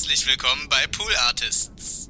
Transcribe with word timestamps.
Herzlich 0.00 0.26
willkommen 0.26 0.66
bei 0.70 0.86
Pool 0.86 1.14
Artists. 1.28 2.08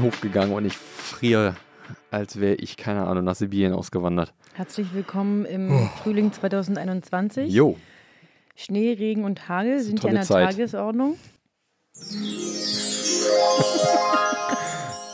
hochgegangen 0.00 0.54
und 0.54 0.64
ich 0.64 0.76
friere, 0.76 1.54
als 2.14 2.38
wäre 2.38 2.54
ich, 2.54 2.76
keine 2.76 3.06
Ahnung, 3.06 3.24
nach 3.24 3.34
Sibirien 3.34 3.72
ausgewandert. 3.72 4.32
Herzlich 4.54 4.94
willkommen 4.94 5.44
im 5.46 5.88
Frühling 6.02 6.32
2021. 6.32 7.52
Jo, 7.52 7.76
Schnee, 8.54 8.92
Regen 8.92 9.24
und 9.24 9.48
Hagel 9.48 9.80
sind 9.80 10.00
ja 10.02 10.08
in 10.10 10.14
der 10.14 10.24
Zeit. 10.24 10.50
Tagesordnung. 10.52 11.16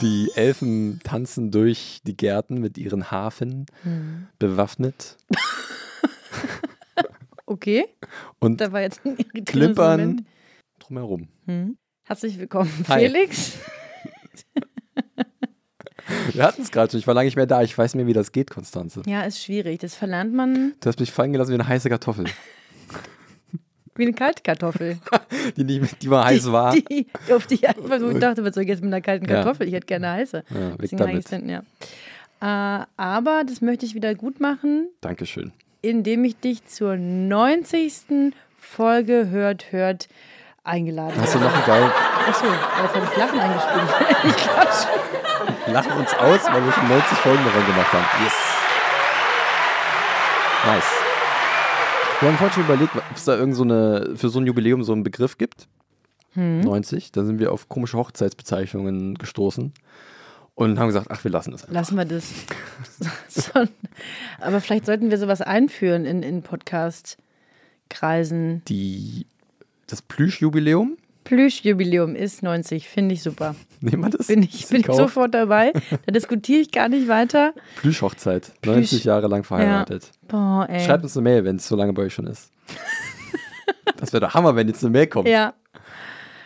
die 0.02 0.30
Elfen 0.34 1.00
tanzen 1.04 1.50
durch 1.50 2.00
die 2.04 2.16
Gärten 2.16 2.60
mit 2.60 2.78
ihren 2.78 3.10
Hafen, 3.10 3.66
Hm. 3.82 4.26
bewaffnet 4.38 5.16
Okay, 7.46 7.86
und 8.38 8.60
da 8.60 8.70
war 8.72 8.80
jetzt 8.82 9.00
ein 9.04 9.16
klimpern 9.44 10.00
Moment. 10.00 10.24
drumherum. 10.78 11.28
Hm. 11.46 11.76
Herzlich 12.04 12.38
willkommen, 12.38 12.70
Hi. 12.88 13.06
Felix. 13.06 13.58
Wir 16.34 16.44
hatten 16.44 16.62
es 16.62 16.70
gerade 16.70 16.90
schon, 16.90 17.00
ich 17.00 17.06
war 17.06 17.14
lange 17.14 17.26
nicht 17.26 17.36
mehr 17.36 17.46
da. 17.46 17.62
Ich 17.62 17.76
weiß 17.76 17.94
mehr, 17.94 18.06
wie 18.06 18.12
das 18.12 18.32
geht, 18.32 18.50
Konstanze. 18.50 19.02
Ja, 19.06 19.22
ist 19.22 19.42
schwierig. 19.42 19.80
Das 19.80 19.94
verlernt 19.94 20.32
man 20.34 20.72
Du 20.80 20.88
hast 20.88 21.00
mich 21.00 21.10
fallen 21.12 21.32
gelassen 21.32 21.50
wie 21.50 21.54
eine 21.54 21.66
heiße 21.68 21.88
Kartoffel, 21.88 22.24
wie 23.96 24.02
eine 24.04 24.12
kalte 24.14 24.42
Kartoffel. 24.42 24.98
die, 25.56 25.64
nicht, 25.64 26.02
die 26.02 26.08
mal 26.08 26.24
heiß 26.24 26.50
war. 26.52 26.74
Die, 26.74 27.06
auf 27.32 27.46
die 27.46 27.54
ich 27.54 27.68
einfach 27.68 27.98
so 28.00 28.12
dachte, 28.18 28.44
was 28.44 28.54
soll 28.54 28.62
ich 28.64 28.68
jetzt 28.68 28.82
mit 28.82 28.88
einer 28.92 29.00
kalten 29.00 29.26
Ja. 29.28 29.36
Kartoffel? 29.42 29.68
Ich 29.68 29.74
hätte 29.74 29.86
gerne 29.86 30.08
eine 30.08 30.16
heiße. 30.20 30.44
Ja, 30.48 30.70
weg 30.72 30.76
Deswegen 30.80 30.98
damit. 30.98 31.32
dann, 31.32 31.48
ja. 31.48 31.62
Äh, 32.42 32.86
aber 32.96 33.42
das 33.46 33.60
möchte 33.60 33.84
ich 33.84 33.94
wieder 33.94 34.14
gut 34.14 34.40
machen, 34.40 34.88
Dankeschön. 35.02 35.52
indem 35.82 36.24
ich 36.24 36.36
dich 36.36 36.64
zur 36.66 36.96
90. 36.96 38.32
Folge 38.56 39.28
Hört, 39.30 39.72
Hört 39.72 40.08
eingeladen. 40.64 41.14
Hast 41.20 41.34
du 41.34 41.38
noch 41.38 41.54
einen 41.54 41.64
geilen 41.64 41.90
Achso, 42.28 42.44
jetzt 42.46 42.94
habe 42.94 43.06
ich 43.10 43.16
Lachen 43.16 43.40
eingespielt. 43.40 43.88
ich 44.24 44.36
klatsch. 44.36 44.86
Lachen 45.66 45.92
uns 45.92 46.12
aus, 46.14 46.44
weil 46.52 46.64
wir 46.64 46.72
schon 46.72 46.88
90 46.88 47.18
Folgen 47.18 47.44
davon 47.44 47.66
gemacht 47.66 47.92
haben. 47.92 48.04
Yes. 48.22 48.34
Nice. 50.66 50.84
Wir 52.20 52.28
haben 52.28 52.36
vorhin 52.36 52.54
schon 52.54 52.64
überlegt, 52.64 52.94
ob 52.94 53.02
es 53.14 53.24
da 53.24 53.36
irgend 53.36 53.56
so 53.56 53.62
eine, 53.62 54.10
für 54.14 54.28
so 54.28 54.38
ein 54.40 54.46
Jubiläum 54.46 54.84
so 54.84 54.92
einen 54.92 55.02
Begriff 55.02 55.38
gibt. 55.38 55.66
90. 56.34 57.12
Da 57.12 57.24
sind 57.24 57.38
wir 57.40 57.52
auf 57.52 57.68
komische 57.68 57.98
Hochzeitsbezeichnungen 57.98 59.16
gestoßen 59.16 59.74
und 60.54 60.78
haben 60.78 60.86
gesagt, 60.86 61.08
ach, 61.10 61.24
wir 61.24 61.30
lassen 61.30 61.50
das 61.52 61.64
einfach. 61.64 61.74
Lassen 61.74 61.96
wir 61.96 62.04
das. 62.04 62.30
Aber 64.40 64.60
vielleicht 64.60 64.84
sollten 64.86 65.10
wir 65.10 65.18
sowas 65.18 65.40
einführen 65.40 66.04
in, 66.04 66.22
in 66.22 66.42
Podcast-Kreisen. 66.42 68.62
Die, 68.66 69.26
das 69.92 70.02
Plüschjubiläum, 70.02 70.96
Plüschjubiläum 71.24 72.16
ist 72.16 72.42
90, 72.42 72.88
finde 72.88 73.14
ich 73.14 73.22
super. 73.22 73.54
nehmen 73.80 74.02
wir 74.02 74.10
das? 74.10 74.26
Bin 74.28 74.42
ich, 74.42 74.66
bin 74.68 74.82
in 74.82 74.90
ich 74.90 74.96
sofort 74.96 75.34
dabei. 75.34 75.72
Da 76.06 76.12
diskutiere 76.12 76.60
ich 76.60 76.70
gar 76.72 76.88
nicht 76.88 77.08
weiter. 77.08 77.52
Plüschhochzeit, 77.76 78.52
90 78.64 79.04
Jahre 79.04 79.28
lang 79.28 79.44
verheiratet. 79.44 80.10
Boah, 80.28 80.66
ey. 80.68 80.80
Schreibt 80.84 81.04
uns 81.04 81.16
eine 81.16 81.24
Mail, 81.24 81.44
wenn 81.44 81.56
es 81.56 81.68
so 81.68 81.76
lange 81.76 81.92
bei 81.92 82.02
euch 82.02 82.14
schon 82.14 82.26
ist. 82.26 82.50
das 83.96 84.12
wäre 84.12 84.20
der 84.20 84.34
Hammer, 84.34 84.56
wenn 84.56 84.66
jetzt 84.68 84.82
eine 84.82 84.90
Mail 84.90 85.06
kommt. 85.06 85.28
Ja, 85.28 85.54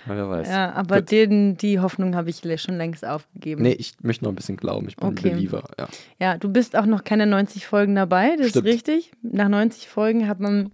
Wer 0.06 0.28
weiß. 0.28 0.48
ja, 0.48 0.72
aber 0.72 0.96
Gut. 1.00 1.10
den, 1.12 1.56
die 1.56 1.80
Hoffnung 1.80 2.14
habe 2.14 2.28
ich 2.28 2.42
schon 2.60 2.76
längst 2.76 3.06
aufgegeben. 3.06 3.62
Nee, 3.62 3.72
ich 3.72 3.94
möchte 4.02 4.24
noch 4.24 4.32
ein 4.32 4.34
bisschen 4.34 4.56
glauben. 4.58 4.86
Ich 4.88 4.96
bin 4.96 5.08
Okay. 5.08 5.30
ein 5.30 5.36
Believer. 5.36 5.64
Ja. 5.78 5.88
Ja, 6.20 6.36
du 6.36 6.50
bist 6.50 6.76
auch 6.76 6.84
noch 6.84 7.04
keine 7.04 7.26
90 7.26 7.66
Folgen 7.66 7.94
dabei, 7.94 8.36
das 8.36 8.50
Stimmt. 8.50 8.66
ist 8.66 8.74
richtig. 8.74 9.12
Nach 9.22 9.48
90 9.48 9.88
Folgen 9.88 10.28
hat 10.28 10.40
man 10.40 10.72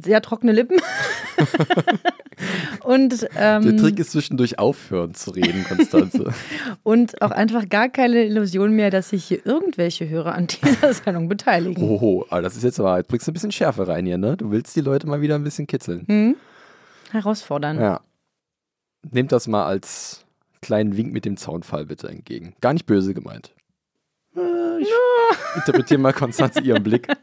sehr 0.00 0.22
trockene 0.22 0.52
Lippen. 0.52 0.78
und, 2.84 3.22
Der 3.22 3.60
ähm, 3.62 3.76
Trick 3.78 3.98
ist 3.98 4.12
zwischendurch 4.12 4.58
aufhören 4.58 5.14
zu 5.14 5.32
reden, 5.32 5.64
Konstanze. 5.64 6.32
und 6.84 7.20
auch 7.20 7.32
einfach 7.32 7.68
gar 7.68 7.88
keine 7.88 8.24
Illusion 8.24 8.72
mehr, 8.72 8.90
dass 8.90 9.10
sich 9.10 9.24
hier 9.24 9.44
irgendwelche 9.44 10.08
Hörer 10.08 10.34
an 10.34 10.46
dieser 10.46 10.92
Sendung 10.94 11.28
beteiligen. 11.28 11.82
Oho, 11.82 12.26
aber 12.30 12.42
das 12.42 12.56
ist 12.56 12.62
jetzt 12.62 12.78
aber, 12.78 12.96
jetzt 12.98 13.08
bringst 13.08 13.26
du 13.26 13.32
ein 13.32 13.34
bisschen 13.34 13.52
Schärfe 13.52 13.88
rein 13.88 14.06
hier, 14.06 14.18
ne? 14.18 14.36
Du 14.36 14.50
willst 14.50 14.74
die 14.76 14.80
Leute 14.80 15.06
mal 15.06 15.20
wieder 15.20 15.34
ein 15.34 15.44
bisschen 15.44 15.66
kitzeln. 15.66 16.06
Hm? 16.06 16.36
Herausfordern. 17.10 17.80
Ja. 17.80 18.00
Nehmt 19.10 19.32
das 19.32 19.48
mal 19.48 19.66
als 19.66 20.24
kleinen 20.60 20.96
Wink 20.96 21.12
mit 21.12 21.24
dem 21.24 21.36
Zaunfall 21.36 21.86
bitte 21.86 22.08
entgegen. 22.08 22.54
Gar 22.60 22.74
nicht 22.74 22.86
böse 22.86 23.14
gemeint. 23.14 23.52
Äh, 24.36 24.80
Ich 24.80 24.88
interpretiere 25.56 26.00
mal 26.00 26.12
Konstanze 26.12 26.60
ihren 26.60 26.82
Blick. 26.82 27.08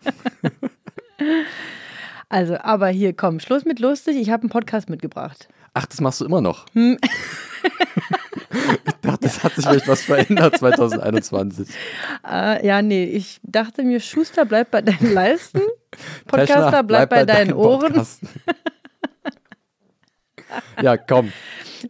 Also, 2.30 2.58
aber 2.58 2.88
hier, 2.88 3.14
komm, 3.14 3.40
Schluss 3.40 3.66
mit 3.66 3.80
lustig. 3.80 4.18
Ich 4.18 4.30
habe 4.30 4.44
einen 4.44 4.50
Podcast 4.50 4.90
mitgebracht. 4.90 5.48
Ach, 5.74 5.86
das 5.86 6.02
machst 6.02 6.22
du 6.22 6.26
immer 6.26 6.42
noch. 6.42 6.66
Hm. 6.74 6.98
ich 8.86 8.94
dachte, 9.02 9.28
es 9.28 9.44
hat 9.44 9.54
sich 9.54 9.66
vielleicht 9.66 9.88
was 9.88 10.04
verändert 10.04 10.58
2021. 10.58 11.70
Äh, 12.28 12.66
ja, 12.66 12.82
nee, 12.82 13.04
ich 13.04 13.40
dachte 13.44 13.84
mir, 13.84 14.00
Schuster, 14.00 14.46
bleib 14.46 14.72
bei 14.72 14.82
deinen 14.82 15.14
Leisten. 15.14 15.62
Podcaster, 16.26 16.64
Teschner, 16.64 16.84
bleib, 16.84 17.10
bei, 17.10 17.26
deinen 17.26 17.54
Ohren. 17.54 17.94
Podcasten. 17.94 18.30
ja, 20.82 20.98
komm. 20.98 21.32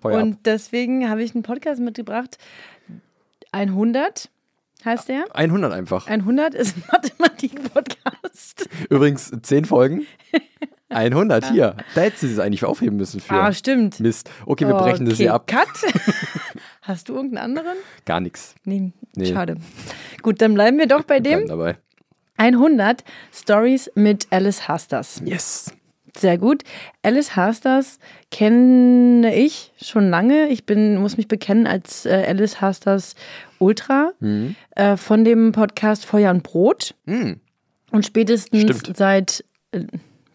Feuer 0.02 0.18
ab. 0.18 0.24
Und 0.24 0.46
deswegen 0.46 1.10
habe 1.10 1.24
ich 1.24 1.34
einen 1.34 1.44
Podcast 1.44 1.80
mitgebracht. 1.80 2.38
100 3.52 4.30
heißt 4.86 5.10
der. 5.10 5.26
100 5.36 5.74
einfach. 5.74 6.08
100 6.08 6.54
ist 6.54 6.78
ein 6.78 6.84
Mathematik-Podcast. 6.92 8.70
Übrigens, 8.90 9.32
10 9.42 9.66
Folgen. 9.66 10.06
100 10.90 11.52
hier. 11.52 11.76
Da 11.96 12.02
hättest 12.02 12.24
du 12.24 12.28
sie 12.28 12.42
eigentlich 12.42 12.64
aufheben 12.64 12.98
müssen 12.98 13.20
für. 13.20 13.34
Ah, 13.34 13.52
stimmt. 13.52 14.00
Mist. 14.00 14.30
Okay, 14.46 14.68
wir 14.68 14.76
brechen 14.76 15.06
das 15.08 15.18
hier 15.18 15.34
ab. 15.34 15.48
Cut. 15.48 15.68
Hast 16.82 17.10
du 17.10 17.16
irgendeinen 17.16 17.58
anderen? 17.58 17.78
Gar 18.06 18.20
nichts. 18.20 18.56
Nee, 18.64 18.92
Nee. 19.16 19.34
schade. 19.34 19.56
Gut, 20.22 20.42
dann 20.42 20.54
bleiben 20.54 20.78
wir 20.78 20.88
doch 20.88 21.04
bei 21.04 21.20
Bleiben 21.20 21.42
dem. 21.42 21.48
dabei. 21.50 21.78
100 22.38 23.04
Stories 23.34 23.90
mit 23.96 24.28
Alice 24.30 24.68
Hasters. 24.68 25.22
Yes. 25.26 25.74
Sehr 26.18 26.38
gut. 26.38 26.64
Alice 27.04 27.36
Hasters 27.36 28.00
kenne 28.32 29.36
ich 29.36 29.74
schon 29.82 30.10
lange. 30.10 30.48
Ich 30.48 30.66
bin, 30.66 30.98
muss 30.98 31.18
mich 31.18 31.28
bekennen 31.28 31.68
als 31.68 32.06
äh, 32.06 32.26
Alice 32.28 32.62
Hasters 32.62 33.16
Ultra 33.60 34.12
Mhm. 34.20 34.56
äh, 34.76 34.96
von 34.98 35.24
dem 35.26 35.52
Podcast 35.52 36.06
Feuer 36.06 36.32
und 36.32 36.44
Brot. 36.44 36.96
Mhm. 37.06 37.40
Und 37.92 38.06
spätestens 38.06 38.80
Stimmt. 38.80 38.98
seit, 38.98 39.44
äh, 39.72 39.82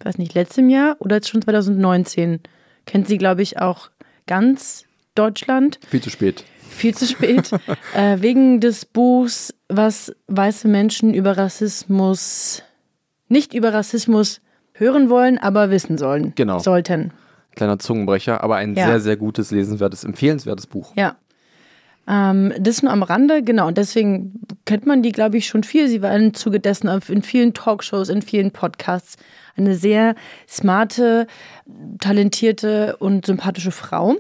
weiß 0.03 0.19
nicht, 0.19 0.35
letztem 0.35 0.69
Jahr 0.71 0.97
oder 0.99 1.17
jetzt 1.17 1.29
schon 1.29 1.43
2019 1.43 2.41
kennt 2.87 3.09
sie, 3.09 3.19
glaube 3.19 3.43
ich, 3.43 3.59
auch 3.59 3.91
ganz 4.27 4.85
Deutschland. 5.15 5.79
Viel 5.89 6.03
zu 6.03 6.11
spät. 6.11 6.45
Viel 6.69 6.95
zu 6.95 7.07
spät. 7.07 7.51
äh, 7.95 8.19
wegen 8.21 8.61
des 8.61 8.85
Buchs, 8.85 9.55
was 9.69 10.15
weiße 10.29 10.69
Menschen 10.69 11.13
über 11.15 11.37
Rassismus, 11.37 12.63
nicht 13.29 13.55
über 13.55 13.73
Rassismus 13.75 14.41
hören 14.81 15.09
wollen, 15.11 15.39
aber 15.39 15.71
wissen 15.71 15.97
sollen. 15.99 16.33
Genau. 16.35 16.59
Sollten. 16.59 17.13
Kleiner 17.55 17.79
Zungenbrecher, 17.79 18.43
aber 18.43 18.57
ein 18.57 18.75
Ja. 18.75 18.87
sehr, 18.87 19.01
sehr 19.01 19.17
gutes, 19.17 19.51
lesenswertes, 19.51 20.03
empfehlenswertes 20.05 20.67
Buch. 20.67 20.93
Ja. 20.97 21.17
Ähm, 22.09 22.53
das 22.59 22.83
nur 22.83 22.91
am 22.93 23.03
Rande, 23.03 23.43
genau. 23.43 23.69
Und 23.69 23.79
deswegen 23.79 24.41
kennt 24.65 24.87
man 24.87 25.03
die, 25.03 25.13
glaube 25.13 25.37
ich, 25.37 25.47
schon 25.47 25.63
viel. 25.63 25.87
Sie 25.89 26.03
war 26.03 26.15
im 26.17 26.35
Zuge 26.35 26.59
dessen 26.59 26.89
in 27.09 27.23
vielen 27.23 27.53
Talkshows, 27.55 28.09
in 28.09 28.23
vielen 28.23 28.51
Podcasts. 28.51 29.17
Eine 29.57 29.75
sehr 29.75 30.15
smarte, 30.49 31.27
talentierte 32.01 32.97
und 32.97 33.27
sympathische 33.27 33.71
Frau. 33.71 34.17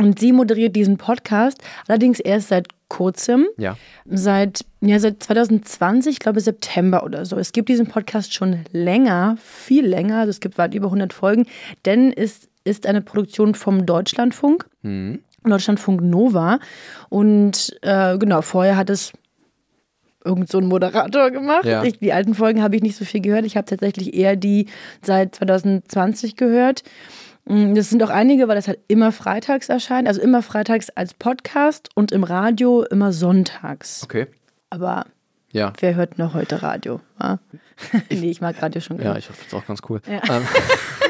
Und 0.00 0.18
sie 0.18 0.32
moderiert 0.32 0.74
diesen 0.74 0.96
Podcast, 0.96 1.58
allerdings 1.86 2.20
erst 2.20 2.48
seit 2.48 2.68
kurzem. 2.88 3.46
Ja. 3.58 3.76
Seit, 4.06 4.64
ja, 4.80 4.98
seit 4.98 5.22
2020, 5.22 6.14
ich 6.14 6.18
glaube 6.20 6.40
September 6.40 7.04
oder 7.04 7.26
so. 7.26 7.36
Es 7.36 7.52
gibt 7.52 7.68
diesen 7.68 7.86
Podcast 7.86 8.34
schon 8.34 8.64
länger, 8.72 9.36
viel 9.40 9.86
länger. 9.86 10.20
Also 10.20 10.30
es 10.30 10.40
gibt 10.40 10.58
weit 10.58 10.74
über 10.74 10.86
100 10.86 11.12
Folgen, 11.12 11.46
denn 11.84 12.12
es 12.12 12.48
ist 12.64 12.86
eine 12.86 13.02
Produktion 13.02 13.54
vom 13.54 13.86
Deutschlandfunk. 13.86 14.66
Deutschlandfunk 15.44 16.00
Nova. 16.00 16.58
Und 17.08 17.76
äh, 17.82 18.16
genau, 18.18 18.42
vorher 18.42 18.76
hat 18.76 18.90
es 18.90 19.12
irgend 20.24 20.50
so 20.50 20.58
ein 20.58 20.66
Moderator 20.66 21.30
gemacht. 21.30 21.64
Ja. 21.64 21.82
Ich, 21.82 21.98
die 21.98 22.12
alten 22.12 22.34
Folgen 22.34 22.62
habe 22.62 22.76
ich 22.76 22.82
nicht 22.82 22.96
so 22.96 23.04
viel 23.04 23.20
gehört. 23.20 23.44
Ich 23.44 23.56
habe 23.56 23.66
tatsächlich 23.66 24.14
eher 24.14 24.36
die 24.36 24.66
seit 25.02 25.34
2020 25.36 26.36
gehört. 26.36 26.82
Mm, 27.50 27.74
Das 27.74 27.90
sind 27.90 28.02
auch 28.02 28.10
einige, 28.10 28.48
weil 28.48 28.54
das 28.56 28.68
halt 28.68 28.78
immer 28.88 29.12
freitags 29.12 29.68
erscheint. 29.68 30.06
Also 30.08 30.20
immer 30.20 30.42
freitags 30.42 30.90
als 30.90 31.14
Podcast 31.14 31.88
und 31.94 32.12
im 32.12 32.24
Radio 32.24 32.82
immer 32.84 33.12
sonntags. 33.12 34.02
Okay. 34.04 34.26
Aber 34.70 35.06
Ja. 35.52 35.72
wer 35.80 35.94
hört 35.96 36.18
noch 36.18 36.34
heute 36.34 36.62
Radio? 36.62 37.00
wa? 37.18 37.38
nee, 38.10 38.30
ich 38.30 38.40
mag 38.40 38.60
Radio 38.62 38.80
schon 38.80 38.98
Ja, 38.98 39.02
gerne. 39.04 39.18
ich 39.18 39.26
finde 39.26 39.40
es 39.48 39.54
auch 39.54 39.66
ganz 39.66 39.80
cool. 39.88 40.00
Ja. 40.06 40.20
Ähm, 40.36 40.42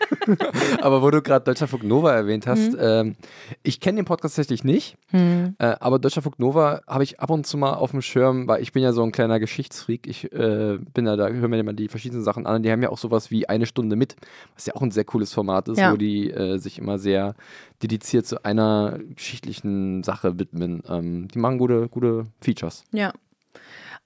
aber 0.80 1.02
wo 1.02 1.10
du 1.10 1.22
gerade 1.22 1.44
Deutschlandfunk 1.44 1.84
Nova 1.84 2.12
erwähnt 2.12 2.46
hast, 2.46 2.72
Mhm. 2.72 2.78
ähm, 2.80 3.16
ich 3.62 3.80
kenne 3.80 3.96
den 3.96 4.04
Podcast 4.04 4.36
tatsächlich 4.36 4.64
nicht, 4.64 4.96
äh, 5.12 5.48
aber 5.58 5.98
Deutschlandfunk 5.98 6.38
Nova 6.38 6.80
habe 6.86 7.04
ich 7.04 7.20
ab 7.20 7.30
und 7.30 7.46
zu 7.46 7.56
mal 7.58 7.74
auf 7.74 7.90
dem 7.92 8.02
Schirm, 8.02 8.48
weil 8.48 8.62
ich 8.62 8.72
bin 8.72 8.82
ja 8.82 8.92
so 8.92 9.02
ein 9.02 9.12
kleiner 9.12 9.40
Geschichtsfreak. 9.40 10.06
Ich 10.06 10.32
äh, 10.32 10.78
bin 10.94 11.06
ja 11.06 11.16
da, 11.16 11.28
höre 11.28 11.48
mir 11.48 11.58
immer 11.60 11.72
die 11.72 11.88
verschiedenen 11.88 12.22
Sachen 12.22 12.46
an. 12.46 12.62
Die 12.62 12.70
haben 12.70 12.82
ja 12.82 12.90
auch 12.90 12.98
sowas 12.98 13.30
wie 13.30 13.48
eine 13.48 13.66
Stunde 13.66 13.96
mit, 13.96 14.16
was 14.54 14.66
ja 14.66 14.74
auch 14.74 14.82
ein 14.82 14.90
sehr 14.90 15.04
cooles 15.04 15.32
Format 15.32 15.68
ist, 15.68 15.78
Ja. 15.78 15.92
wo 15.92 15.96
die 15.96 16.30
äh, 16.30 16.58
sich 16.58 16.78
immer 16.78 16.98
sehr 16.98 17.34
dediziert 17.82 18.26
zu 18.26 18.44
einer 18.44 18.98
geschichtlichen 19.16 20.02
Sache 20.02 20.38
widmen. 20.38 20.82
Ähm, 20.88 21.28
die 21.28 21.38
machen 21.38 21.58
gute, 21.58 21.88
gute 21.88 22.26
Features. 22.40 22.84
Ja. 22.92 23.12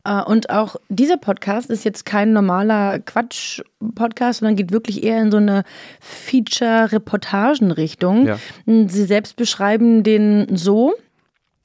Äh, 0.04 0.22
Und 0.22 0.50
auch 0.50 0.76
dieser 0.88 1.16
Podcast 1.16 1.70
ist 1.70 1.84
jetzt 1.84 2.04
kein 2.04 2.32
normaler 2.32 3.00
Quatsch-Podcast, 3.00 4.40
sondern 4.40 4.56
geht 4.56 4.72
wirklich 4.72 5.02
eher 5.02 5.20
in 5.20 5.30
so 5.30 5.38
eine 5.38 5.64
Feature-Reportagen-Richtung. 6.00 8.26
Ja. 8.26 8.38
Sie 8.66 9.04
selbst 9.04 9.36
beschreiben 9.36 10.02
den 10.02 10.56
so. 10.56 10.94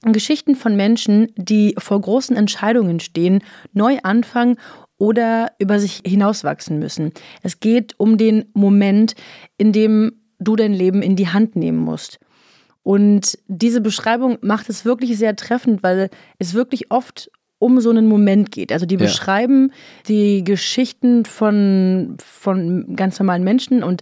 Geschichten 0.02 0.56
von 0.56 0.78
Menschen, 0.78 1.28
die 1.36 1.76
vor 1.78 2.00
großen 2.00 2.34
Entscheidungen 2.34 3.02
stehen, 3.02 3.44
neu 3.74 3.98
anfangen 4.04 4.56
oder 4.98 5.52
über 5.60 5.78
sich 5.78 6.04
hinauswachsen 6.06 6.80
müssen. 6.80 7.12
Es 7.44 7.60
geht 7.60 7.96
um 7.98 8.18
den 8.18 8.46
Moment, 8.54 9.16
in 9.58 9.74
dem 9.74 10.14
du 10.40 10.56
dein 10.56 10.74
Leben 10.74 11.02
in 11.02 11.18
die 11.18 11.28
Hand 11.28 11.58
nehmen 11.58 11.80
musst. 11.80 12.18
Und 12.82 13.38
diese 13.48 13.82
Beschreibung 13.82 14.38
macht 14.42 14.70
es 14.70 14.86
wirklich 14.86 15.18
sehr 15.18 15.36
treffend, 15.36 15.84
weil 15.84 16.10
es 16.38 16.54
wirklich 16.54 16.92
oft 16.92 17.30
um 17.60 17.80
so 17.82 17.90
einen 17.90 18.08
Moment 18.08 18.52
geht. 18.52 18.72
Also 18.72 18.86
die 18.86 18.96
Ja. 18.96 19.02
beschreiben 19.02 19.72
die 20.08 20.44
Geschichten 20.44 21.26
von, 21.26 22.16
von 22.24 22.96
ganz 22.96 23.20
normalen 23.20 23.44
Menschen 23.44 23.84
und 23.84 24.02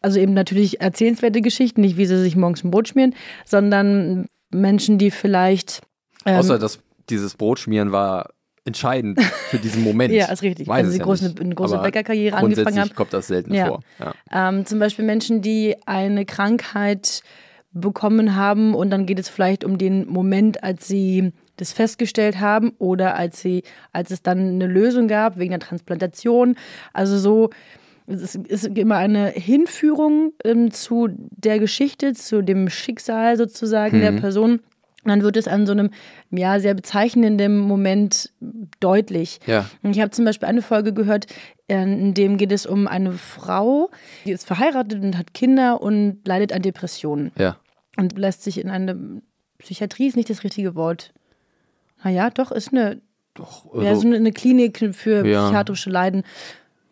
also 0.00 0.18
eben 0.18 0.34
natürlich 0.34 0.80
erzählenswerte 0.80 1.40
Geschichten, 1.42 1.80
nicht 1.80 1.96
wie 1.96 2.06
sie 2.06 2.18
sich 2.20 2.34
morgens 2.36 2.64
ein 2.64 2.70
Brot 2.70 2.88
schmieren, 2.88 3.14
sondern 3.44 4.26
Menschen, 4.50 4.98
die 4.98 5.10
vielleicht 5.10 5.82
ähm, 6.26 6.36
Außer, 6.38 6.58
dass 6.58 6.80
dieses 7.10 7.34
Brotschmieren 7.34 7.90
war 7.92 8.30
entscheidend 8.64 9.20
für 9.50 9.58
diesen 9.58 9.82
Moment. 9.84 10.12
Ja, 10.14 10.26
ist 10.30 10.42
richtig. 10.42 10.68
Weiß 10.68 10.78
Wenn 10.82 10.86
es 10.86 10.92
sie 10.94 10.98
ja 11.00 11.04
große- 11.04 11.40
eine 11.40 11.54
große 11.54 11.74
Aber 11.74 11.82
Bäckerkarriere 11.84 12.36
angefangen 12.36 12.78
haben. 12.80 12.94
kommt 12.94 13.12
das 13.12 13.26
selten 13.26 13.54
Ja. 13.54 13.66
vor. 13.66 13.80
Ja. 13.98 14.14
Ähm, 14.48 14.64
zum 14.66 14.78
Beispiel 14.78 15.04
Menschen, 15.04 15.42
die 15.42 15.74
eine 15.86 16.24
Krankheit 16.24 17.22
bekommen 17.72 18.36
haben 18.36 18.74
und 18.74 18.90
dann 18.90 19.06
geht 19.06 19.18
es 19.18 19.28
vielleicht 19.28 19.64
um 19.64 19.78
den 19.78 20.06
Moment, 20.08 20.62
als 20.62 20.86
sie 20.86 21.32
das 21.56 21.72
festgestellt 21.72 22.40
haben 22.40 22.72
oder 22.78 23.16
als 23.16 23.40
sie, 23.40 23.62
als 23.92 24.10
es 24.10 24.22
dann 24.22 24.38
eine 24.38 24.66
Lösung 24.66 25.08
gab 25.08 25.38
wegen 25.38 25.50
der 25.50 25.60
Transplantation. 25.60 26.56
Also 26.92 27.18
so, 27.18 27.50
es 28.06 28.34
ist 28.34 28.66
immer 28.66 28.96
eine 28.96 29.28
Hinführung 29.28 30.32
ähm, 30.44 30.70
zu 30.70 31.08
der 31.10 31.58
Geschichte, 31.58 32.14
zu 32.14 32.42
dem 32.42 32.68
Schicksal 32.68 33.36
sozusagen 33.36 34.00
der 34.00 34.12
Person. 34.12 34.60
Und 35.04 35.08
dann 35.08 35.22
wird 35.22 35.36
es 35.36 35.48
an 35.48 35.66
so 35.66 35.72
einem, 35.72 35.90
ja, 36.30 36.60
sehr 36.60 36.74
bezeichnenden 36.74 37.58
Moment 37.58 38.30
deutlich. 38.78 39.40
Ja. 39.46 39.68
Ich 39.82 40.00
habe 40.00 40.12
zum 40.12 40.24
Beispiel 40.24 40.48
eine 40.48 40.62
Folge 40.62 40.92
gehört, 40.92 41.26
äh, 41.66 41.82
in 41.82 42.14
dem 42.14 42.36
geht 42.36 42.52
es 42.52 42.66
um 42.66 42.86
eine 42.86 43.12
Frau, 43.12 43.90
die 44.24 44.30
ist 44.30 44.46
verheiratet 44.46 45.02
und 45.02 45.18
hat 45.18 45.34
Kinder 45.34 45.82
und 45.82 46.20
leidet 46.24 46.52
an 46.52 46.62
Depressionen 46.62 47.32
ja. 47.36 47.56
und 47.96 48.16
lässt 48.16 48.44
sich 48.44 48.60
in 48.60 48.70
eine 48.70 49.22
Psychiatrie 49.58 50.08
ist 50.08 50.16
nicht 50.16 50.30
das 50.30 50.44
richtige 50.44 50.74
Wort. 50.74 51.12
Naja, 52.04 52.30
doch, 52.30 52.50
ist 52.52 52.72
eine, 52.72 53.00
Doch, 53.34 53.64
ja, 53.74 53.90
also, 53.90 54.02
so 54.02 54.06
eine, 54.08 54.16
eine 54.16 54.32
Klinik 54.32 54.78
für 54.94 55.26
Ja. 55.26 55.44
psychiatrische 55.46 55.90
Leiden. 55.90 56.22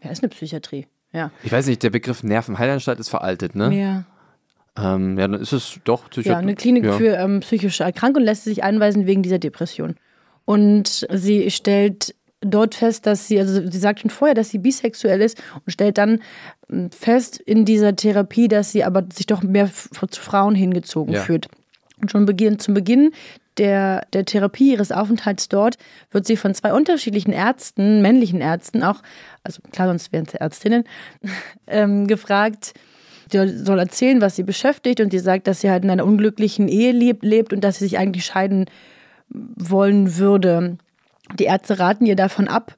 Ja, 0.03 0.11
ist 0.11 0.23
eine 0.23 0.31
Psychiatrie. 0.31 0.87
Ja. 1.13 1.33
ich 1.43 1.51
weiß 1.51 1.67
nicht, 1.67 1.83
der 1.83 1.91
Begriff 1.91 2.23
Nervenheilanstalt 2.23 3.01
ist 3.01 3.09
veraltet, 3.09 3.57
ne? 3.57 3.75
Ja. 3.77 4.05
Ähm, 4.79 5.19
ja, 5.19 5.27
dann 5.27 5.41
ist 5.41 5.53
es 5.53 5.81
doch 5.85 6.09
Psychiatrie. 6.09 6.31
Ja, 6.31 6.39
eine 6.39 6.55
Klinik 6.55 6.85
ja. 6.85 6.93
für 6.93 7.17
ähm, 7.17 7.41
psychische 7.41 7.83
Erkrankungen 7.83 8.25
lässt 8.25 8.45
sie 8.45 8.51
sich 8.51 8.63
einweisen 8.63 9.07
wegen 9.07 9.23
dieser 9.23 9.41
Depression. 9.41 9.97
Und 10.45 11.07
sie 11.13 11.51
stellt 11.51 12.15
dort 12.41 12.75
fest, 12.77 13.07
dass 13.07 13.27
sie, 13.29 13.39
also 13.41 13.69
sie 13.69 13.79
sagt 13.79 14.01
schon 14.01 14.11
vorher, 14.11 14.35
dass 14.35 14.51
sie 14.51 14.59
bisexuell 14.59 15.21
ist 15.21 15.43
und 15.67 15.73
stellt 15.73 15.99
dann 15.99 16.21
ähm, 16.71 16.91
fest 16.93 17.39
in 17.39 17.65
dieser 17.65 17.95
Therapie, 17.97 18.47
dass 18.49 18.71
sie 18.73 18.85
aber 18.85 19.05
sich 19.13 19.27
doch 19.27 19.43
mehr 19.43 19.69
zu 19.71 20.21
Frauen 20.23 20.55
hingezogen 20.55 21.13
Ja. 21.15 21.21
fühlt. 21.23 21.49
Und 22.01 22.11
schon 22.13 22.25
beginn, 22.25 22.59
zum 22.61 22.73
Beginn 22.75 23.11
der, 23.61 24.07
der 24.15 24.25
Therapie 24.25 24.73
ihres 24.73 24.91
Aufenthalts 24.91 25.51
dort 25.51 25.77
wird 26.11 26.27
sie 26.27 26.37
von 26.37 26.55
zwei 26.55 26.73
unterschiedlichen 26.73 27.33
Ärzten, 27.33 28.01
männlichen 28.01 28.41
Ärzten 28.41 28.83
auch, 28.83 29.03
also 29.45 29.61
klar, 29.71 29.89
sonst 29.89 30.13
wären 30.13 30.25
es 30.27 30.35
Ärztinnen, 30.35 30.85
ähm, 31.67 32.07
gefragt, 32.07 32.73
die 33.33 33.49
soll 33.49 33.79
erzählen, 33.79 34.23
was 34.23 34.35
sie 34.35 34.45
beschäftigt 34.45 35.01
und 35.01 35.11
sie 35.11 35.19
sagt, 35.19 35.47
dass 35.47 35.61
sie 35.61 35.71
halt 35.71 35.85
in 35.85 35.91
einer 35.91 36.07
unglücklichen 36.07 36.69
Ehe 36.69 36.93
lebt, 36.93 37.23
lebt 37.23 37.53
und 37.53 37.61
dass 37.63 37.79
sie 37.79 37.85
sich 37.85 37.99
eigentlich 37.99 38.25
scheiden 38.25 38.65
wollen 39.29 40.17
würde. 40.17 40.79
Die 41.39 41.45
Ärzte 41.45 41.79
raten 41.79 42.07
ihr 42.07 42.17
davon 42.17 42.49
ab 42.49 42.77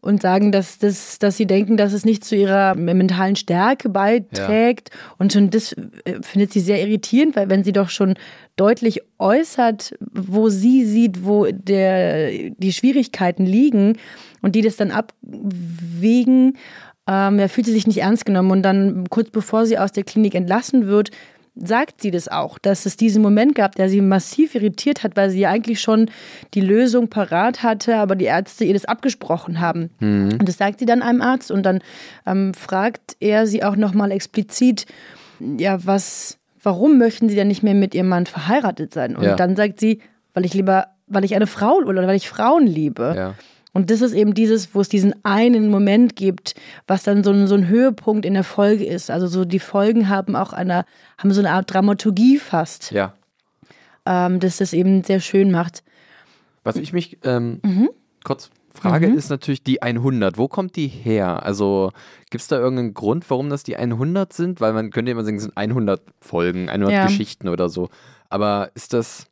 und 0.00 0.22
sagen, 0.22 0.50
dass, 0.50 0.78
das, 0.78 1.18
dass 1.18 1.36
sie 1.36 1.46
denken, 1.46 1.76
dass 1.76 1.92
es 1.92 2.04
nicht 2.04 2.24
zu 2.24 2.34
ihrer 2.34 2.74
mentalen 2.74 3.36
Stärke 3.36 3.88
beiträgt. 3.88 4.90
Und 5.18 5.32
schon 5.32 5.50
das 5.50 5.72
äh, 5.72 6.22
findet 6.22 6.52
sie 6.52 6.60
sehr 6.60 6.80
irritierend, 6.80 7.36
weil 7.36 7.50
wenn 7.50 7.64
sie 7.64 7.72
doch 7.72 7.90
schon 7.90 8.14
deutlich 8.56 9.00
äußert, 9.18 9.94
wo 10.00 10.48
sie 10.48 10.84
sieht, 10.84 11.24
wo 11.24 11.46
der, 11.50 12.30
die 12.50 12.72
Schwierigkeiten 12.72 13.44
liegen 13.44 13.98
und 14.42 14.54
die 14.54 14.62
das 14.62 14.76
dann 14.76 14.90
abwägen, 14.90 16.56
ähm, 17.06 17.38
ja, 17.38 17.48
fühlt 17.48 17.66
sie 17.66 17.72
sich 17.72 17.86
nicht 17.86 18.00
ernst 18.00 18.24
genommen. 18.24 18.50
Und 18.50 18.62
dann 18.62 19.08
kurz 19.10 19.30
bevor 19.30 19.66
sie 19.66 19.78
aus 19.78 19.92
der 19.92 20.04
Klinik 20.04 20.34
entlassen 20.34 20.86
wird, 20.86 21.10
sagt 21.56 22.00
sie 22.00 22.10
das 22.10 22.28
auch, 22.28 22.58
dass 22.58 22.86
es 22.86 22.96
diesen 22.96 23.22
Moment 23.22 23.54
gab, 23.54 23.74
der 23.74 23.88
sie 23.88 24.00
massiv 24.00 24.54
irritiert 24.54 25.02
hat, 25.02 25.16
weil 25.16 25.30
sie 25.30 25.40
ja 25.40 25.50
eigentlich 25.50 25.80
schon 25.80 26.10
die 26.54 26.60
Lösung 26.60 27.08
parat 27.08 27.62
hatte, 27.62 27.96
aber 27.96 28.16
die 28.16 28.24
Ärzte 28.26 28.64
ihr 28.64 28.72
das 28.74 28.84
abgesprochen 28.84 29.60
haben. 29.60 29.90
Und 30.00 30.48
das 30.48 30.56
sagt 30.58 30.78
sie 30.78 30.86
dann 30.86 31.02
einem 31.02 31.20
Arzt 31.20 31.50
und 31.50 31.64
dann 31.64 31.80
ähm, 32.26 32.54
fragt 32.54 33.16
er 33.20 33.46
sie 33.46 33.62
auch 33.64 33.76
nochmal 33.76 34.10
explizit, 34.12 34.86
ja, 35.58 35.84
was, 35.84 36.38
warum 36.62 36.98
möchten 36.98 37.28
sie 37.28 37.34
denn 37.34 37.48
nicht 37.48 37.62
mehr 37.62 37.74
mit 37.74 37.94
ihrem 37.94 38.08
Mann 38.08 38.26
verheiratet 38.26 38.94
sein? 38.94 39.16
Und 39.16 39.24
Ja. 39.24 39.36
dann 39.36 39.56
sagt 39.56 39.80
sie, 39.80 40.00
weil 40.34 40.44
ich 40.44 40.54
lieber, 40.54 40.86
weil 41.08 41.24
ich 41.24 41.34
eine 41.34 41.46
Frau 41.46 41.74
oder 41.78 42.06
weil 42.06 42.16
ich 42.16 42.28
Frauen 42.28 42.66
liebe. 42.66 43.14
Ja. 43.16 43.34
Und 43.72 43.90
das 43.90 44.00
ist 44.00 44.14
eben 44.14 44.34
dieses, 44.34 44.74
wo 44.74 44.80
es 44.80 44.88
diesen 44.88 45.14
einen 45.24 45.68
Moment 45.68 46.16
gibt, 46.16 46.54
was 46.86 47.04
dann 47.04 47.22
so 47.22 47.30
ein, 47.30 47.46
so 47.46 47.54
ein 47.54 47.68
Höhepunkt 47.68 48.24
in 48.26 48.34
der 48.34 48.44
Folge 48.44 48.84
ist. 48.84 49.10
Also 49.10 49.26
so 49.28 49.44
die 49.44 49.60
Folgen 49.60 50.08
haben 50.08 50.34
auch 50.34 50.52
eine, 50.52 50.84
haben 51.18 51.32
so 51.32 51.40
eine 51.40 51.50
Art 51.52 51.72
Dramaturgie 51.72 52.38
fast, 52.38 52.90
ja. 52.90 53.14
ähm, 54.06 54.40
dass 54.40 54.56
das 54.56 54.72
eben 54.72 55.04
sehr 55.04 55.20
schön 55.20 55.50
macht. 55.50 55.84
Was 56.64 56.76
ich 56.76 56.92
mich 56.92 57.18
ähm, 57.24 57.60
Mhm. 57.64 57.90
kurz 58.24 58.50
frage, 58.74 59.06
ist 59.06 59.30
natürlich 59.30 59.62
die 59.62 59.82
100. 59.82 60.36
Wo 60.36 60.48
kommt 60.48 60.76
die 60.76 60.88
her? 60.88 61.42
Also 61.44 61.90
gibt 62.30 62.42
es 62.42 62.48
da 62.48 62.58
irgendeinen 62.58 62.92
Grund, 62.94 63.28
warum 63.30 63.50
das 63.50 63.62
die 63.62 63.76
100 63.76 64.32
sind? 64.32 64.60
Weil 64.60 64.72
man 64.72 64.90
könnte 64.90 65.10
immer 65.12 65.24
sagen, 65.24 65.36
es 65.36 65.42
sind 65.44 65.56
100 65.56 66.02
Folgen, 66.20 66.68
100 66.68 66.92
Ja. 66.92 67.06
Geschichten 67.06 67.48
oder 67.48 67.68
so. 67.68 67.88
Aber 68.28 68.70
ist 68.74 68.92
das 68.92 69.26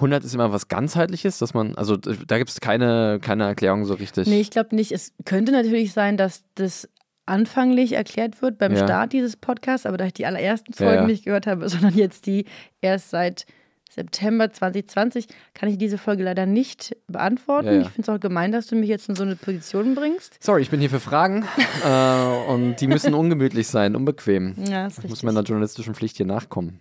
100 0.00 0.24
ist 0.24 0.34
immer 0.34 0.52
was 0.52 0.68
ganzheitliches, 0.68 1.38
dass 1.38 1.54
man, 1.54 1.74
also 1.76 1.96
da 1.96 2.38
gibt 2.38 2.50
es 2.50 2.60
keine, 2.60 3.18
keine 3.22 3.44
Erklärung 3.44 3.84
so 3.84 3.94
richtig. 3.94 4.26
Nee, 4.26 4.40
ich 4.40 4.50
glaube 4.50 4.74
nicht. 4.74 4.92
Es 4.92 5.12
könnte 5.24 5.52
natürlich 5.52 5.92
sein, 5.92 6.16
dass 6.16 6.42
das 6.54 6.88
anfanglich 7.26 7.92
erklärt 7.92 8.42
wird 8.42 8.58
beim 8.58 8.72
Ja. 8.74 8.84
Start 8.84 9.12
dieses 9.12 9.36
Podcasts, 9.36 9.86
aber 9.86 9.96
da 9.98 10.06
ich 10.06 10.12
die 10.14 10.26
allerersten 10.26 10.72
Ja, 10.72 10.86
Folgen 10.86 11.02
ja. 11.02 11.06
nicht 11.06 11.24
gehört 11.24 11.46
habe, 11.46 11.68
sondern 11.68 11.94
jetzt 11.94 12.26
die 12.26 12.46
erst 12.80 13.10
seit 13.10 13.46
September 13.92 14.50
2020, 14.52 15.26
kann 15.52 15.68
ich 15.68 15.76
diese 15.76 15.98
Folge 15.98 16.22
leider 16.22 16.46
nicht 16.46 16.96
beantworten. 17.08 17.66
Ja, 17.66 17.72
ja. 17.74 17.80
Ich 17.80 17.88
finde 17.88 18.02
es 18.02 18.08
auch 18.08 18.20
gemein, 18.20 18.52
dass 18.52 18.68
du 18.68 18.76
mich 18.76 18.88
jetzt 18.88 19.08
in 19.08 19.16
so 19.16 19.24
eine 19.24 19.34
Position 19.36 19.94
bringst. 19.96 20.42
Sorry, 20.42 20.62
ich 20.62 20.70
bin 20.70 20.78
hier 20.80 20.90
für 20.90 21.00
Fragen 21.00 21.44
äh, 21.84 22.50
und 22.52 22.76
die 22.80 22.86
müssen 22.86 23.14
ungemütlich 23.14 23.66
sein, 23.68 23.96
unbequem. 23.96 24.54
Ja, 24.58 24.86
ist 24.86 24.92
Ich 24.92 24.98
richtig. 24.98 25.10
muss 25.10 25.22
meiner 25.24 25.42
journalistischen 25.42 25.94
Pflicht 25.94 26.16
hier 26.16 26.26
nachkommen. 26.26 26.78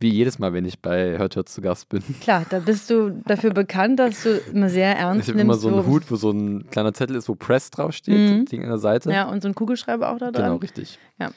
Wie 0.00 0.08
jedes 0.10 0.38
Mal, 0.38 0.52
wenn 0.52 0.64
ich 0.64 0.80
bei 0.80 1.16
Hört 1.18 1.36
Hört 1.36 1.48
zu 1.48 1.60
Gast 1.60 1.88
bin. 1.88 2.02
Klar, 2.20 2.44
da 2.50 2.58
bist 2.58 2.90
du 2.90 3.10
dafür 3.26 3.52
bekannt, 3.52 3.98
dass 4.00 4.24
du 4.24 4.38
immer 4.52 4.68
sehr 4.68 4.96
ernst 4.96 5.28
Ich 5.28 5.34
habe 5.34 5.38
nimmst. 5.44 5.64
immer 5.64 5.72
so 5.72 5.76
einen 5.78 5.86
Hut, 5.86 6.10
wo 6.10 6.16
so 6.16 6.30
ein 6.30 6.66
kleiner 6.70 6.92
Zettel 6.92 7.16
ist, 7.16 7.28
wo 7.28 7.34
Press 7.36 7.70
draufsteht, 7.70 8.50
Ding 8.50 8.62
an 8.64 8.68
der 8.70 8.78
Seite. 8.78 9.10
Ja, 9.12 9.28
und 9.28 9.40
so 9.42 9.48
ein 9.48 9.54
Kugelschreiber 9.54 10.10
auch 10.10 10.18
da 10.18 10.30
dran. 10.32 10.44
genau, 10.44 10.56
richtig. 10.56 10.98
Ja. 11.20 11.30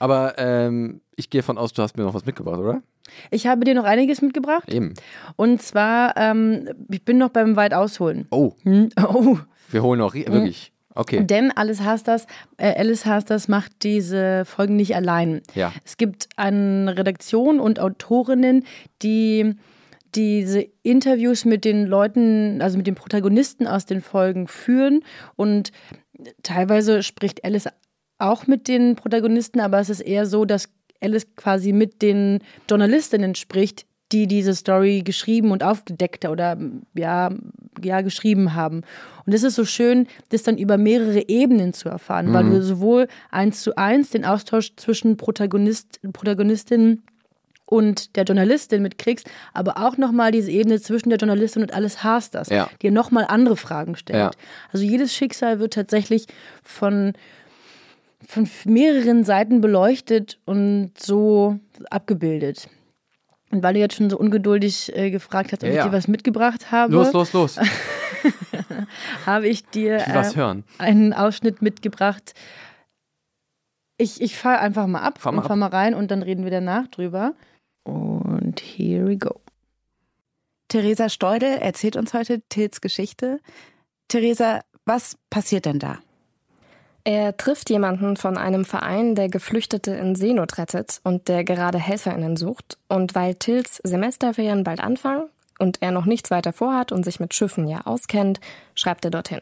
Aber 0.00 0.34
ähm, 0.38 1.00
ich 1.16 1.30
gehe 1.30 1.42
von 1.42 1.56
aus, 1.58 1.72
du 1.72 1.82
hast 1.82 1.96
mir 1.96 2.02
noch 2.04 2.14
was 2.14 2.24
mitgebracht, 2.26 2.58
oder? 2.58 2.82
Ich 3.30 3.46
habe 3.46 3.64
dir 3.64 3.74
noch 3.74 3.84
einiges 3.84 4.22
mitgebracht. 4.22 4.72
Eben. 4.72 4.94
Und 5.36 5.62
zwar, 5.62 6.16
ähm, 6.16 6.68
ich 6.90 7.04
bin 7.04 7.18
noch 7.18 7.30
beim 7.30 7.54
weit 7.56 7.74
ausholen. 7.74 8.26
Oh, 8.30 8.52
Hm? 8.62 8.88
Oh. 9.02 9.38
wir 9.70 9.82
holen 9.82 9.98
noch 10.00 10.14
wirklich. 10.14 10.72
Okay. 10.94 11.24
Denn 11.24 11.52
Alice 11.52 11.80
Hasters, 11.80 12.26
äh, 12.56 12.74
Alice 12.76 13.06
Hasters 13.06 13.48
macht 13.48 13.72
diese 13.82 14.44
Folgen 14.44 14.76
nicht 14.76 14.96
allein. 14.96 15.40
Ja. 15.54 15.72
Es 15.84 15.96
gibt 15.96 16.28
eine 16.36 16.96
Redaktion 16.96 17.60
und 17.60 17.78
Autorinnen, 17.78 18.64
die 19.02 19.54
diese 20.14 20.66
Interviews 20.82 21.44
mit 21.44 21.64
den 21.64 21.86
Leuten, 21.86 22.60
also 22.62 22.76
mit 22.76 22.86
den 22.88 22.96
Protagonisten 22.96 23.68
aus 23.68 23.86
den 23.86 24.00
Folgen 24.00 24.48
führen 24.48 25.04
und 25.36 25.70
teilweise 26.42 27.02
spricht 27.02 27.44
Alice 27.44 27.68
auch 28.18 28.46
mit 28.46 28.68
den 28.68 28.96
Protagonisten, 28.96 29.60
aber 29.60 29.78
es 29.78 29.88
ist 29.88 30.00
eher 30.00 30.26
so, 30.26 30.44
dass 30.44 30.68
Alice 31.00 31.26
quasi 31.36 31.72
mit 31.72 32.02
den 32.02 32.40
Journalistinnen 32.68 33.34
spricht, 33.34 33.86
die 34.12 34.26
diese 34.26 34.54
Story 34.54 35.02
geschrieben 35.02 35.50
und 35.52 35.62
aufgedeckt 35.62 36.26
oder 36.26 36.56
ja, 36.94 37.30
ja 37.82 38.00
geschrieben 38.00 38.54
haben. 38.54 38.82
Und 39.26 39.32
es 39.32 39.42
ist 39.42 39.54
so 39.54 39.64
schön, 39.64 40.06
das 40.30 40.42
dann 40.42 40.58
über 40.58 40.78
mehrere 40.78 41.28
Ebenen 41.28 41.72
zu 41.72 41.88
erfahren, 41.88 42.28
mhm. 42.28 42.32
weil 42.32 42.50
du 42.50 42.62
sowohl 42.62 43.08
eins 43.30 43.62
zu 43.62 43.76
eins 43.76 44.10
den 44.10 44.24
Austausch 44.24 44.74
zwischen 44.76 45.16
Protagonist, 45.16 46.00
Protagonistinnen 46.12 47.02
und 47.70 48.16
der 48.16 48.24
Journalistin 48.24 48.82
mitkriegst, 48.82 49.30
aber 49.54 49.78
auch 49.78 49.96
nochmal 49.96 50.32
diese 50.32 50.50
Ebene 50.50 50.80
zwischen 50.80 51.08
der 51.08 51.18
Journalistin 51.18 51.62
und 51.62 51.72
alles 51.72 52.02
Hasters, 52.02 52.48
ja. 52.48 52.68
die 52.82 52.90
nochmal 52.90 53.26
andere 53.28 53.56
Fragen 53.56 53.94
stellt. 53.94 54.18
Ja. 54.18 54.30
Also 54.72 54.84
jedes 54.84 55.14
Schicksal 55.14 55.60
wird 55.60 55.74
tatsächlich 55.74 56.26
von, 56.64 57.12
von 58.26 58.50
mehreren 58.64 59.22
Seiten 59.22 59.60
beleuchtet 59.60 60.38
und 60.44 60.90
so 60.98 61.60
abgebildet. 61.90 62.68
Und 63.50 63.62
weil 63.62 63.74
du 63.74 63.80
jetzt 63.80 63.96
schon 63.96 64.08
so 64.10 64.18
ungeduldig 64.18 64.96
äh, 64.96 65.10
gefragt 65.10 65.52
hast, 65.52 65.64
ob 65.64 65.70
ja, 65.70 65.78
ich 65.78 65.84
dir 65.84 65.92
was 65.92 66.06
mitgebracht 66.06 66.70
habe. 66.70 66.92
Los, 66.92 67.12
los, 67.12 67.32
los. 67.32 67.58
habe 69.26 69.48
ich 69.48 69.64
dir 69.66 69.98
ich 70.06 70.14
was 70.14 70.34
äh, 70.34 70.36
hören. 70.36 70.64
einen 70.78 71.12
Ausschnitt 71.12 71.60
mitgebracht. 71.60 72.34
Ich, 73.98 74.20
ich 74.20 74.36
fahre 74.36 74.60
einfach 74.60 74.86
mal 74.86 75.00
ab 75.00 75.20
fahr 75.20 75.32
mal 75.32 75.42
und 75.42 75.48
fahr 75.48 75.56
mal 75.56 75.66
rein 75.66 75.94
und 75.94 76.10
dann 76.10 76.22
reden 76.22 76.44
wir 76.44 76.50
danach 76.50 76.86
drüber. 76.88 77.34
Und 77.82 78.60
here 78.60 79.06
we 79.06 79.16
go. 79.16 79.40
Theresa 80.68 81.08
Steudel 81.08 81.58
erzählt 81.58 81.96
uns 81.96 82.14
heute 82.14 82.40
Tils 82.48 82.80
Geschichte. 82.80 83.40
Theresa, 84.08 84.60
was 84.86 85.18
passiert 85.28 85.66
denn 85.66 85.80
da? 85.80 85.98
Er 87.12 87.36
trifft 87.36 87.70
jemanden 87.70 88.16
von 88.16 88.38
einem 88.38 88.64
Verein, 88.64 89.16
der 89.16 89.28
Geflüchtete 89.28 89.90
in 89.90 90.14
Seenot 90.14 90.58
rettet 90.58 91.00
und 91.02 91.26
der 91.26 91.42
gerade 91.42 91.76
HelferInnen 91.76 92.36
sucht. 92.36 92.78
Und 92.86 93.16
weil 93.16 93.34
Tils 93.34 93.80
Semesterferien 93.82 94.62
bald 94.62 94.78
anfangen 94.78 95.24
und 95.58 95.82
er 95.82 95.90
noch 95.90 96.04
nichts 96.04 96.30
weiter 96.30 96.52
vorhat 96.52 96.92
und 96.92 97.04
sich 97.04 97.18
mit 97.18 97.34
Schiffen 97.34 97.66
ja 97.66 97.80
auskennt, 97.80 98.38
schreibt 98.76 99.04
er 99.04 99.10
dorthin. 99.10 99.40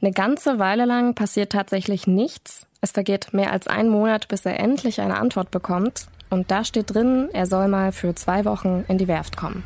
Eine 0.00 0.12
ganze 0.12 0.58
Weile 0.58 0.86
lang 0.86 1.14
passiert 1.14 1.52
tatsächlich 1.52 2.06
nichts. 2.06 2.66
Es 2.80 2.92
vergeht 2.92 3.34
mehr 3.34 3.52
als 3.52 3.66
ein 3.66 3.90
Monat, 3.90 4.28
bis 4.28 4.46
er 4.46 4.58
endlich 4.58 5.02
eine 5.02 5.18
Antwort 5.18 5.50
bekommt. 5.50 6.06
Und 6.30 6.50
da 6.50 6.64
steht 6.64 6.94
drin, 6.94 7.28
er 7.34 7.44
soll 7.44 7.68
mal 7.68 7.92
für 7.92 8.14
zwei 8.14 8.46
Wochen 8.46 8.86
in 8.88 8.96
die 8.96 9.06
Werft 9.06 9.36
kommen. 9.36 9.64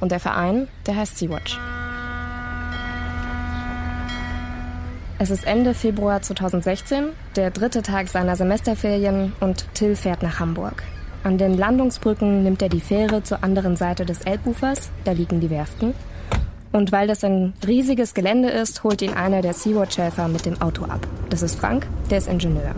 Und 0.00 0.12
der 0.12 0.20
Verein, 0.20 0.68
der 0.86 0.96
heißt 0.96 1.18
Sea-Watch. 1.18 1.58
Es 5.16 5.30
ist 5.30 5.46
Ende 5.46 5.74
Februar 5.74 6.22
2016, 6.22 7.10
der 7.36 7.52
dritte 7.52 7.82
Tag 7.82 8.08
seiner 8.08 8.34
Semesterferien 8.34 9.32
und 9.38 9.72
Till 9.72 9.94
fährt 9.94 10.24
nach 10.24 10.40
Hamburg. 10.40 10.82
An 11.22 11.38
den 11.38 11.56
Landungsbrücken 11.56 12.42
nimmt 12.42 12.60
er 12.62 12.68
die 12.68 12.80
Fähre 12.80 13.22
zur 13.22 13.44
anderen 13.44 13.76
Seite 13.76 14.04
des 14.04 14.22
Elbufers, 14.22 14.90
da 15.04 15.12
liegen 15.12 15.38
die 15.38 15.50
Werften. 15.50 15.94
Und 16.72 16.90
weil 16.90 17.06
das 17.06 17.22
ein 17.22 17.54
riesiges 17.64 18.14
Gelände 18.14 18.50
ist, 18.50 18.82
holt 18.82 19.02
ihn 19.02 19.14
einer 19.14 19.40
der 19.40 19.54
Sea-Watch-Helfer 19.54 20.26
mit 20.26 20.46
dem 20.46 20.60
Auto 20.60 20.84
ab. 20.84 21.06
Das 21.30 21.42
ist 21.42 21.60
Frank, 21.60 21.86
der 22.10 22.18
ist 22.18 22.28
Ingenieur. 22.28 22.74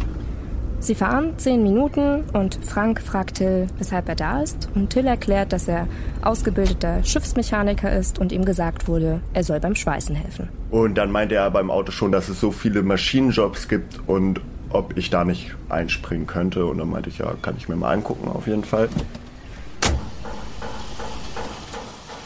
Sie 0.86 0.94
fahren 0.94 1.36
zehn 1.36 1.64
Minuten 1.64 2.22
und 2.32 2.60
Frank 2.64 3.02
fragt 3.02 3.38
Till, 3.38 3.66
weshalb 3.76 4.08
er 4.08 4.14
da 4.14 4.40
ist. 4.40 4.68
Und 4.76 4.90
Till 4.90 5.04
erklärt, 5.04 5.52
dass 5.52 5.66
er 5.66 5.88
ausgebildeter 6.22 7.02
Schiffsmechaniker 7.02 7.90
ist 7.90 8.20
und 8.20 8.30
ihm 8.30 8.44
gesagt 8.44 8.86
wurde, 8.86 9.20
er 9.32 9.42
soll 9.42 9.58
beim 9.58 9.74
Schweißen 9.74 10.14
helfen. 10.14 10.48
Und 10.70 10.94
dann 10.94 11.10
meinte 11.10 11.34
er 11.34 11.50
beim 11.50 11.72
Auto 11.72 11.90
schon, 11.90 12.12
dass 12.12 12.28
es 12.28 12.38
so 12.38 12.52
viele 12.52 12.84
Maschinenjobs 12.84 13.66
gibt 13.66 13.98
und 14.06 14.40
ob 14.70 14.96
ich 14.96 15.10
da 15.10 15.24
nicht 15.24 15.56
einspringen 15.70 16.28
könnte. 16.28 16.66
Und 16.66 16.78
dann 16.78 16.88
meinte 16.88 17.10
ich, 17.10 17.18
ja, 17.18 17.34
kann 17.42 17.56
ich 17.58 17.68
mir 17.68 17.74
mal 17.74 17.92
angucken, 17.92 18.28
auf 18.28 18.46
jeden 18.46 18.62
Fall. 18.62 18.88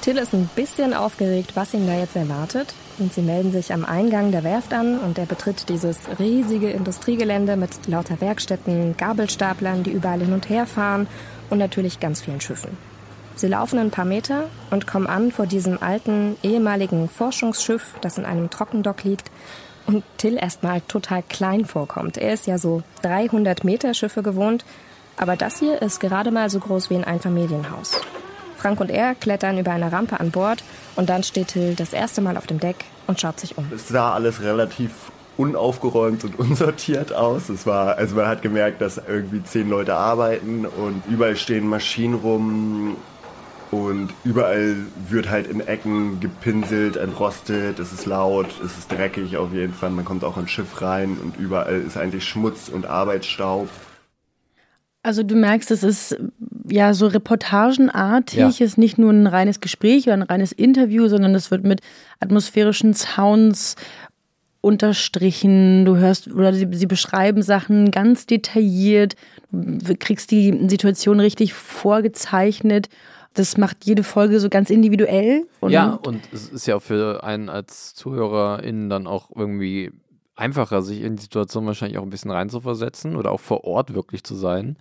Till 0.01 0.17
ist 0.17 0.33
ein 0.33 0.49
bisschen 0.57 0.95
aufgeregt, 0.95 1.53
was 1.57 1.75
ihn 1.75 1.87
da 1.87 1.95
jetzt 1.95 2.17
erwartet. 2.17 2.73
Und 2.99 3.13
sie 3.13 3.21
melden 3.21 3.53
sich 3.53 3.73
am 3.73 3.85
Eingang 3.85 4.33
der 4.33 4.45
Werft 4.45 4.73
an 4.73 4.99
und 4.99 5.19
er 5.19 5.27
betritt 5.27 5.69
dieses 5.69 5.99
riesige 6.19 6.71
Industriegelände 6.71 7.57
mit 7.57 7.87
lauter 7.87 8.21
Werkstätten, 8.21 8.97
Gabelstaplern, 8.97 9.83
die 9.83 9.91
überall 9.91 10.21
hin 10.21 10.33
und 10.33 10.49
her 10.49 10.67
fahren 10.67 11.07
und 11.51 11.59
natürlich 11.59 12.01
ganz 12.01 12.23
vielen 12.23 12.41
Schiffen. 12.41 12.79
Sie 13.37 13.49
laufen 13.49 13.79
ein 13.79 13.91
paar 13.91 14.05
Meter 14.05 14.49
und 14.71 14.87
kommen 14.87 15.07
an 15.07 15.33
vor 15.33 15.47
diesem 15.47 15.83
alten, 15.83 16.37
ehemaligen 16.43 17.09
Forschungsschiff, 17.09 17.95
das 18.01 18.19
in 18.19 18.25
einem 18.25 18.51
Trockendock 18.51 19.05
liegt 19.05 19.31
und 19.87 20.05
Till 20.19 20.37
erstmal 20.37 20.81
total 20.83 21.23
klein 21.23 21.65
vorkommt. 21.65 22.19
Er 22.19 22.35
ist 22.35 22.47
ja 22.47 22.59
so 22.59 22.83
300 23.03 23.65
Meter 23.65 23.95
Schiffe 23.95 24.23
gewohnt, 24.23 24.65
aber 25.17 25.37
das 25.37 25.59
hier 25.59 25.81
ist 25.81 26.01
gerade 26.01 26.31
mal 26.31 26.51
so 26.51 26.59
groß 26.59 26.91
wie 26.91 26.97
ein 26.97 27.05
Einfamilienhaus. 27.05 28.01
Frank 28.61 28.81
und 28.81 28.91
er 28.91 29.15
klettern 29.15 29.59
über 29.59 29.71
eine 29.71 29.91
Rampe 29.91 30.21
an 30.21 30.31
Bord 30.31 30.63
und 30.97 31.09
dann 31.09 31.23
steht 31.23 31.49
Till 31.49 31.75
das 31.75 31.93
erste 31.93 32.21
Mal 32.21 32.37
auf 32.37 32.47
dem 32.47 32.61
Deck 32.61 32.77
und 33.07 33.21
schaut 33.21 33.41
sich 33.41 33.57
um. 33.57 33.67
Es 33.75 33.89
sah 33.89 34.13
alles 34.13 34.43
relativ 34.43 34.91
unaufgeräumt 35.37 36.25
und 36.25 36.39
unsortiert 36.39 37.13
aus. 37.15 37.49
Es 37.49 37.67
war, 37.67 37.97
also 37.97 38.17
man 38.17 38.27
hat 38.27 38.43
gemerkt, 38.43 38.81
dass 38.81 38.99
irgendwie 38.99 39.43
zehn 39.43 39.71
Leute 39.71 39.95
arbeiten 39.95 40.67
und 40.67 41.03
überall 41.09 41.37
stehen 41.37 41.67
Maschinen 41.67 42.15
rum 42.15 42.97
und 43.71 44.11
überall 44.25 44.77
wird 45.09 45.31
halt 45.31 45.47
in 45.47 45.61
Ecken 45.61 46.21
gepinselt, 46.21 46.97
entrostet, 46.97 47.79
es 47.79 47.93
ist 47.93 48.05
laut, 48.05 48.49
es 48.65 48.77
ist 48.77 48.91
dreckig 48.91 49.37
auf 49.37 49.53
jeden 49.53 49.73
Fall. 49.73 49.91
Man 49.91 50.05
kommt 50.05 50.25
auch 50.25 50.37
ins 50.37 50.51
Schiff 50.51 50.83
rein 50.83 51.17
und 51.23 51.37
überall 51.39 51.81
ist 51.81 51.97
eigentlich 51.97 52.25
Schmutz 52.25 52.69
und 52.69 52.85
Arbeitsstaub. 52.85 53.69
Also 55.03 55.23
du 55.23 55.35
merkst, 55.35 55.71
es 55.71 55.83
ist 55.83 56.19
ja 56.71 56.95
so 56.95 57.07
reportagenartig, 57.07 58.59
ja. 58.59 58.65
ist 58.65 58.79
nicht 58.79 58.99
nur 58.99 59.11
ein 59.11 59.27
reines 59.27 59.61
Gespräch 59.61 60.07
oder 60.07 60.15
ein 60.15 60.23
reines 60.23 60.53
Interview, 60.53 61.09
sondern 61.09 61.35
es 61.35 61.51
wird 61.51 61.65
mit 61.65 61.81
atmosphärischen 62.21 62.95
Sounds 62.95 63.77
unterstrichen. 64.61 65.85
Du 65.85 65.97
hörst 65.97 66.29
oder 66.29 66.53
sie, 66.53 66.69
sie 66.73 66.87
beschreiben 66.87 67.43
Sachen 67.43 67.91
ganz 67.91 68.27
detailliert, 68.27 69.17
du 69.51 69.95
kriegst 69.97 70.31
die 70.31 70.69
Situation 70.69 71.21
richtig 71.21 71.55
vorgezeichnet. 71.55 72.89
Das 73.35 73.57
macht 73.57 73.85
jede 73.85 74.03
Folge 74.03 74.41
so 74.41 74.49
ganz 74.49 74.71
individuell. 74.71 75.47
Und 75.61 75.71
ja, 75.71 75.95
und 76.05 76.21
es 76.33 76.49
ist 76.49 76.67
ja 76.67 76.81
für 76.81 77.23
einen 77.23 77.49
als 77.49 77.95
ZuhörerInnen 77.95 78.91
dann 78.91 79.07
auch 79.07 79.31
irgendwie 79.35 79.93
einfacher, 80.35 80.83
sich 80.83 81.03
in 81.03 81.17
die 81.17 81.23
Situation 81.23 81.67
wahrscheinlich 81.67 81.99
auch 81.99 82.03
ein 82.03 82.11
bisschen 82.11 82.31
reinzuversetzen 82.31 83.15
oder 83.15 83.31
auch 83.31 83.41
vor 83.41 83.65
Ort 83.65 83.95
wirklich 83.95 84.25
zu 84.25 84.35
sein 84.35 84.77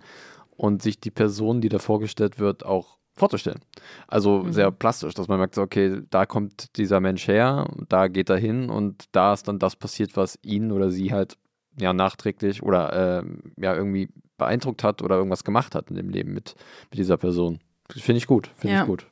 und 0.60 0.82
sich 0.82 1.00
die 1.00 1.10
Person, 1.10 1.62
die 1.62 1.70
da 1.70 1.78
vorgestellt 1.78 2.38
wird, 2.38 2.66
auch 2.66 2.98
vorzustellen. 3.14 3.60
Also 4.06 4.42
mhm. 4.42 4.52
sehr 4.52 4.70
plastisch, 4.70 5.14
dass 5.14 5.26
man 5.26 5.38
merkt, 5.38 5.56
okay, 5.56 6.02
da 6.10 6.26
kommt 6.26 6.76
dieser 6.76 7.00
Mensch 7.00 7.26
her, 7.28 7.66
da 7.88 8.08
geht 8.08 8.28
er 8.28 8.36
hin 8.36 8.68
und 8.68 9.04
da 9.12 9.32
ist 9.32 9.48
dann 9.48 9.58
das 9.58 9.74
passiert, 9.74 10.18
was 10.18 10.38
ihn 10.42 10.70
oder 10.70 10.90
sie 10.90 11.14
halt 11.14 11.38
ja 11.78 11.94
nachträglich 11.94 12.62
oder 12.62 13.22
äh, 13.22 13.24
ja 13.56 13.74
irgendwie 13.74 14.10
beeindruckt 14.36 14.84
hat 14.84 15.00
oder 15.00 15.16
irgendwas 15.16 15.44
gemacht 15.44 15.74
hat 15.74 15.88
in 15.88 15.96
dem 15.96 16.10
Leben 16.10 16.34
mit, 16.34 16.54
mit 16.90 16.98
dieser 16.98 17.16
Person. 17.16 17.60
Finde 17.88 18.18
ich 18.18 18.26
gut, 18.26 18.50
finde 18.56 18.76
ja. 18.76 18.82
ich 18.82 18.86
gut. 18.86 19.06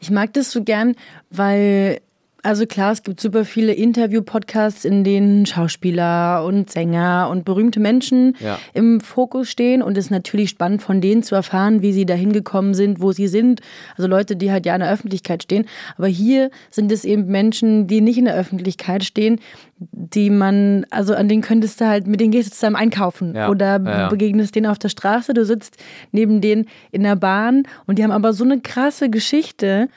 Ich 0.00 0.10
mag 0.10 0.32
das 0.32 0.50
so 0.50 0.64
gern, 0.64 0.94
weil 1.28 2.00
also 2.42 2.66
klar, 2.66 2.92
es 2.92 3.02
gibt 3.02 3.20
super 3.20 3.44
viele 3.44 3.72
Interview-Podcasts, 3.72 4.84
in 4.84 5.02
denen 5.02 5.44
Schauspieler 5.44 6.44
und 6.44 6.70
Sänger 6.70 7.28
und 7.30 7.44
berühmte 7.44 7.80
Menschen 7.80 8.36
ja. 8.38 8.58
im 8.74 9.00
Fokus 9.00 9.50
stehen. 9.50 9.82
Und 9.82 9.98
es 9.98 10.06
ist 10.06 10.10
natürlich 10.10 10.50
spannend, 10.50 10.82
von 10.82 11.00
denen 11.00 11.22
zu 11.22 11.34
erfahren, 11.34 11.82
wie 11.82 11.92
sie 11.92 12.06
da 12.06 12.14
hingekommen 12.14 12.74
sind, 12.74 13.00
wo 13.00 13.10
sie 13.10 13.26
sind. 13.26 13.60
Also 13.96 14.08
Leute, 14.08 14.36
die 14.36 14.52
halt 14.52 14.66
ja 14.66 14.74
in 14.74 14.80
der 14.80 14.92
Öffentlichkeit 14.92 15.42
stehen. 15.42 15.66
Aber 15.96 16.06
hier 16.06 16.50
sind 16.70 16.92
es 16.92 17.04
eben 17.04 17.26
Menschen, 17.26 17.88
die 17.88 18.00
nicht 18.00 18.18
in 18.18 18.26
der 18.26 18.36
Öffentlichkeit 18.36 19.02
stehen, 19.02 19.40
die 19.78 20.30
man, 20.30 20.86
also 20.90 21.14
an 21.14 21.28
denen 21.28 21.42
könntest 21.42 21.80
du 21.80 21.86
halt, 21.86 22.06
mit 22.06 22.20
denen 22.20 22.30
gehst 22.30 22.50
du 22.50 22.54
zusammen 22.54 22.76
einkaufen 22.76 23.34
ja. 23.34 23.48
oder 23.48 23.80
ja, 23.80 24.08
begegnest 24.08 24.54
denen 24.54 24.66
auf 24.66 24.78
der 24.78 24.88
Straße. 24.90 25.34
Du 25.34 25.44
sitzt 25.44 25.76
neben 26.12 26.40
denen 26.40 26.66
in 26.92 27.02
der 27.02 27.16
Bahn 27.16 27.64
und 27.86 27.98
die 27.98 28.04
haben 28.04 28.12
aber 28.12 28.32
so 28.32 28.44
eine 28.44 28.60
krasse 28.60 29.10
Geschichte 29.10 29.88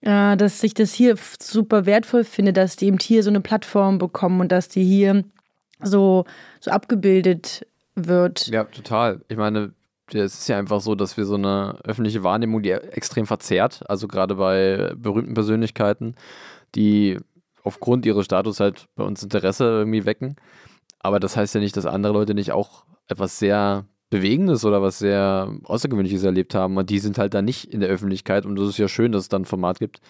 dass 0.00 0.62
ich 0.62 0.74
das 0.74 0.92
hier 0.92 1.16
super 1.40 1.84
wertvoll 1.84 2.24
finde, 2.24 2.52
dass 2.52 2.76
die 2.76 2.86
eben 2.86 2.98
hier 2.98 3.22
so 3.22 3.30
eine 3.30 3.40
Plattform 3.40 3.98
bekommen 3.98 4.40
und 4.40 4.52
dass 4.52 4.68
die 4.68 4.84
hier 4.84 5.24
so, 5.82 6.24
so 6.60 6.70
abgebildet 6.70 7.66
wird. 7.94 8.46
Ja, 8.46 8.64
total. 8.64 9.20
Ich 9.28 9.36
meine, 9.36 9.72
es 10.12 10.40
ist 10.40 10.48
ja 10.48 10.58
einfach 10.58 10.80
so, 10.80 10.94
dass 10.94 11.16
wir 11.16 11.24
so 11.24 11.34
eine 11.34 11.78
öffentliche 11.84 12.22
Wahrnehmung, 12.22 12.62
die 12.62 12.70
extrem 12.70 13.26
verzerrt, 13.26 13.82
also 13.88 14.08
gerade 14.08 14.36
bei 14.36 14.92
berühmten 14.96 15.34
Persönlichkeiten, 15.34 16.14
die 16.74 17.18
aufgrund 17.62 18.06
ihres 18.06 18.24
Status 18.24 18.60
halt 18.60 18.86
bei 18.94 19.04
uns 19.04 19.22
Interesse 19.22 19.64
irgendwie 19.64 20.06
wecken. 20.06 20.36
Aber 21.00 21.20
das 21.20 21.36
heißt 21.36 21.54
ja 21.54 21.60
nicht, 21.60 21.76
dass 21.76 21.86
andere 21.86 22.12
Leute 22.12 22.34
nicht 22.34 22.52
auch 22.52 22.84
etwas 23.08 23.38
sehr 23.38 23.84
Bewegendes 24.10 24.64
oder 24.64 24.80
was 24.82 24.98
sehr 24.98 25.52
Außergewöhnliches 25.64 26.22
erlebt 26.24 26.54
haben. 26.54 26.76
Und 26.76 26.88
die 26.90 26.98
sind 26.98 27.18
halt 27.18 27.34
dann 27.34 27.44
nicht 27.44 27.72
in 27.72 27.80
der 27.80 27.88
Öffentlichkeit. 27.90 28.46
Und 28.46 28.56
das 28.56 28.68
ist 28.68 28.78
ja 28.78 28.88
schön, 28.88 29.12
dass 29.12 29.22
es 29.22 29.28
dann 29.28 29.42
ein 29.42 29.46
Format 29.46 29.78
gibt, 29.78 30.00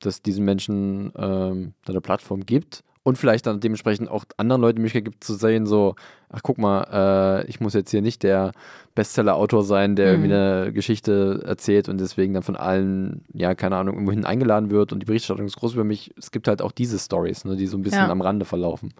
das 0.00 0.22
diesen 0.22 0.44
Menschen 0.44 1.12
ähm, 1.16 1.74
eine 1.86 2.00
Plattform 2.00 2.44
gibt 2.44 2.82
und 3.04 3.16
vielleicht 3.18 3.46
dann 3.46 3.60
dementsprechend 3.60 4.08
auch 4.10 4.24
anderen 4.38 4.62
Leuten 4.62 4.76
die 4.76 4.82
Möglichkeit 4.82 5.04
gibt 5.04 5.22
zu 5.22 5.34
sehen, 5.34 5.66
so, 5.66 5.94
ach 6.30 6.40
guck 6.42 6.56
mal, 6.58 7.42
äh, 7.44 7.46
ich 7.48 7.60
muss 7.60 7.74
jetzt 7.74 7.90
hier 7.90 8.00
nicht 8.02 8.22
der 8.22 8.52
Bestseller-Autor 8.94 9.62
sein, 9.62 9.94
der 9.94 10.06
Mhm. 10.06 10.12
irgendwie 10.24 10.34
eine 10.34 10.72
Geschichte 10.72 11.42
erzählt 11.46 11.88
und 11.88 11.98
deswegen 12.00 12.32
dann 12.34 12.42
von 12.42 12.56
allen, 12.56 13.24
ja, 13.32 13.54
keine 13.54 13.76
Ahnung, 13.76 13.94
irgendwohin 13.96 14.24
eingeladen 14.24 14.70
wird 14.70 14.92
und 14.92 15.00
die 15.00 15.06
Berichterstattung 15.06 15.46
ist 15.46 15.56
groß 15.56 15.74
über 15.74 15.84
mich. 15.84 16.12
Es 16.16 16.30
gibt 16.30 16.48
halt 16.48 16.62
auch 16.62 16.72
diese 16.72 16.98
Stories, 16.98 17.44
ne, 17.44 17.56
die 17.56 17.66
so 17.66 17.76
ein 17.76 17.82
bisschen 17.82 18.06
Ja. 18.06 18.10
am 18.10 18.20
Rande 18.20 18.44
verlaufen. 18.46 18.94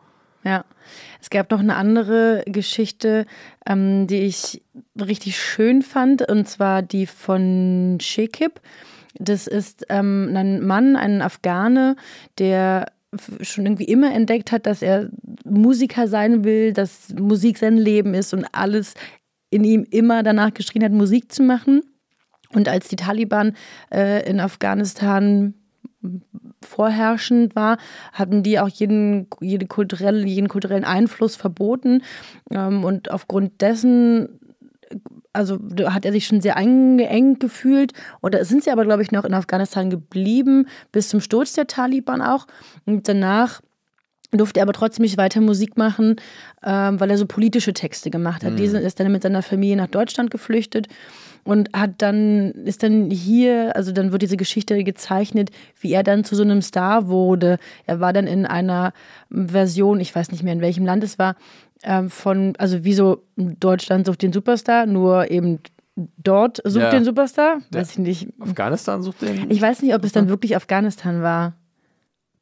Ja, 0.45 0.65
es 1.21 1.31
gab 1.31 1.51
noch 1.51 1.61
eine 1.61 1.77
andere 1.77 2.43
Geschichte, 2.47 3.27
ähm, 3.67 4.07
die 4.07 4.21
ich 4.21 4.63
richtig 5.01 5.39
schön 5.39 5.83
fand, 5.83 6.29
und 6.29 6.47
zwar 6.47 6.83
die 6.83 7.07
von 7.07 7.99
Shekib. 8.01 8.61
Das 9.19 9.47
ist 9.47 9.87
ähm, 9.89 10.35
ein 10.35 10.65
Mann, 10.67 10.97
ein 10.97 11.23
Afghane, 11.23 11.97
der 12.39 12.93
schon 13.41 13.65
irgendwie 13.65 13.85
immer 13.85 14.13
entdeckt 14.13 14.53
hat, 14.53 14.67
dass 14.67 14.83
er 14.83 15.09
Musiker 15.45 16.09
sein 16.09 16.45
will, 16.45 16.73
dass 16.73 17.15
Musik 17.15 17.59
sein 17.59 17.77
Leben 17.77 18.13
ist 18.13 18.35
und 18.35 18.47
alles 18.53 18.95
in 19.51 19.65
ihm 19.65 19.87
immer 19.89 20.23
danach 20.23 20.53
geschrien 20.53 20.85
hat, 20.85 20.93
Musik 20.93 21.33
zu 21.33 21.43
machen. 21.43 21.83
Und 22.53 22.69
als 22.69 22.89
die 22.89 22.97
Taliban 22.97 23.57
äh, 23.93 24.29
in 24.29 24.41
Afghanistan 24.41 25.55
vorherrschend 26.65 27.55
war, 27.57 27.79
hatten 28.13 28.43
die 28.43 28.59
auch 28.59 28.69
jeden, 28.69 29.29
jede 29.41 29.67
kulturelle, 29.67 30.27
jeden 30.27 30.49
kulturellen 30.49 30.85
Einfluss 30.85 31.37
verboten. 31.37 32.03
Ähm, 32.51 32.85
und 32.85 33.11
aufgrund 33.11 33.61
dessen, 33.61 34.41
also 35.33 35.59
hat 35.87 36.05
er 36.05 36.13
sich 36.13 36.27
schon 36.27 36.41
sehr 36.41 36.57
eingeengt 36.57 37.41
gefühlt. 37.41 37.93
Oder 38.23 38.45
sind 38.45 38.65
sie 38.65 38.71
aber, 38.71 38.85
glaube 38.85 39.03
ich, 39.03 39.13
noch 39.13 39.25
in 39.25 39.35
Afghanistan 39.35 39.91
geblieben, 39.91 40.67
bis 40.93 41.09
zum 41.09 41.21
Sturz 41.21 41.53
der 41.53 41.67
Taliban 41.67 42.23
auch. 42.23 42.47
Und 42.87 43.09
danach 43.09 43.61
durfte 44.39 44.61
er 44.61 44.65
aber 44.65 44.73
trotzdem 44.73 45.03
nicht 45.03 45.17
weiter 45.17 45.41
Musik 45.41 45.77
machen, 45.77 46.17
ähm, 46.65 46.99
weil 47.01 47.11
er 47.11 47.19
so 47.19 47.27
politische 47.27 47.73
Texte 47.73 48.11
gemacht 48.11 48.45
hat. 48.45 48.59
Diese 48.59 48.79
ist 48.79 48.99
dann 49.01 49.11
mit 49.13 49.23
seiner 49.23 49.43
Familie 49.43 49.77
nach 49.77 49.87
Deutschland 49.89 50.31
geflüchtet 50.31 50.89
und 51.45 51.69
hat 51.75 52.03
dann, 52.03 52.53
ist 52.65 52.83
dann 52.83 53.11
hier, 53.11 53.77
also 53.77 53.93
dann 53.93 54.13
wird 54.13 54.23
diese 54.23 54.37
Geschichte 54.37 54.83
gezeichnet, 54.83 55.51
wie 55.81 55.93
er 55.93 56.03
dann 56.03 56.25
zu 56.25 56.35
so 56.35 56.43
einem 56.43 56.63
Star 56.63 57.09
wurde. 57.09 57.59
Er 57.87 58.01
war 58.01 58.13
dann 58.13 58.27
in 58.27 58.47
einer 58.47 58.93
Version, 59.31 60.01
ich 60.01 60.15
weiß 60.15 60.31
nicht 60.33 60.43
mehr 60.43 60.53
in 60.55 60.61
welchem 60.61 60.87
Land 60.87 61.05
es 61.05 61.19
war, 61.19 61.37
ähm, 61.83 62.09
von, 62.11 62.55
also 62.59 62.85
wie 62.85 62.95
so 62.95 63.23
Deutschland 63.37 64.07
sucht 64.07 64.23
den 64.23 64.33
Superstar, 64.33 64.87
nur 64.87 65.31
eben 65.31 65.61
dort 66.17 66.61
sucht 66.65 66.83
Ja. 66.85 66.91
den 66.91 67.05
Superstar. 67.05 67.59
Weiß 67.71 67.93
ich 67.93 67.99
nicht. 67.99 68.29
Afghanistan 68.41 69.03
sucht 69.03 69.23
den? 69.23 69.51
Ich 69.51 69.61
weiß 69.61 69.83
nicht, 69.83 69.95
ob 69.95 70.03
es 70.05 70.13
dann 70.13 70.29
wirklich 70.29 70.57
Afghanistan 70.57 71.23
war. 71.23 71.55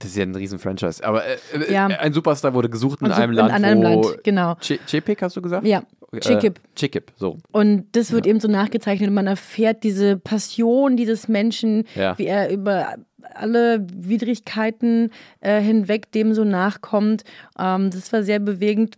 Das 0.02 0.10
ist 0.10 0.16
ja 0.16 0.24
ein 0.24 0.34
riesen 0.34 0.58
Franchise. 0.58 1.04
Aber 1.04 1.24
äh, 1.24 1.36
äh, 1.54 1.72
Ja. 1.72 1.86
ein 1.86 2.12
Superstar 2.12 2.54
wurde 2.54 2.68
gesucht 2.68 3.00
in 3.00 3.06
Also 3.08 3.22
einem 3.22 3.32
Land, 3.32 3.56
in 3.56 3.64
einem 3.64 3.78
wo 3.82 4.02
Land, 4.02 4.24
genau. 4.24 4.52
Che- 4.60 4.78
Chepik 4.86 5.22
hast 5.22 5.36
du 5.36 5.42
gesagt? 5.42 5.66
Ja, 5.66 5.82
Chekip. 6.20 6.58
Äh, 6.58 6.60
Chekip, 6.74 7.12
so. 7.16 7.38
Und 7.52 7.86
das 7.92 8.10
wird 8.12 8.26
eben 8.26 8.40
so 8.40 8.48
nachgezeichnet 8.48 9.08
und 9.08 9.14
man 9.14 9.26
erfährt 9.26 9.82
diese 9.84 10.16
Passion 10.16 10.96
dieses 10.96 11.28
Menschen, 11.28 11.84
Ja. 11.94 12.18
wie 12.18 12.26
er 12.26 12.50
über 12.50 12.96
alle 13.34 13.86
Widrigkeiten 13.94 15.10
äh, 15.40 15.60
hinweg 15.60 16.10
dem 16.12 16.34
so 16.34 16.44
nachkommt. 16.44 17.22
Ähm, 17.58 17.90
das 17.90 18.12
war 18.12 18.22
sehr 18.22 18.38
bewegend. 18.40 18.96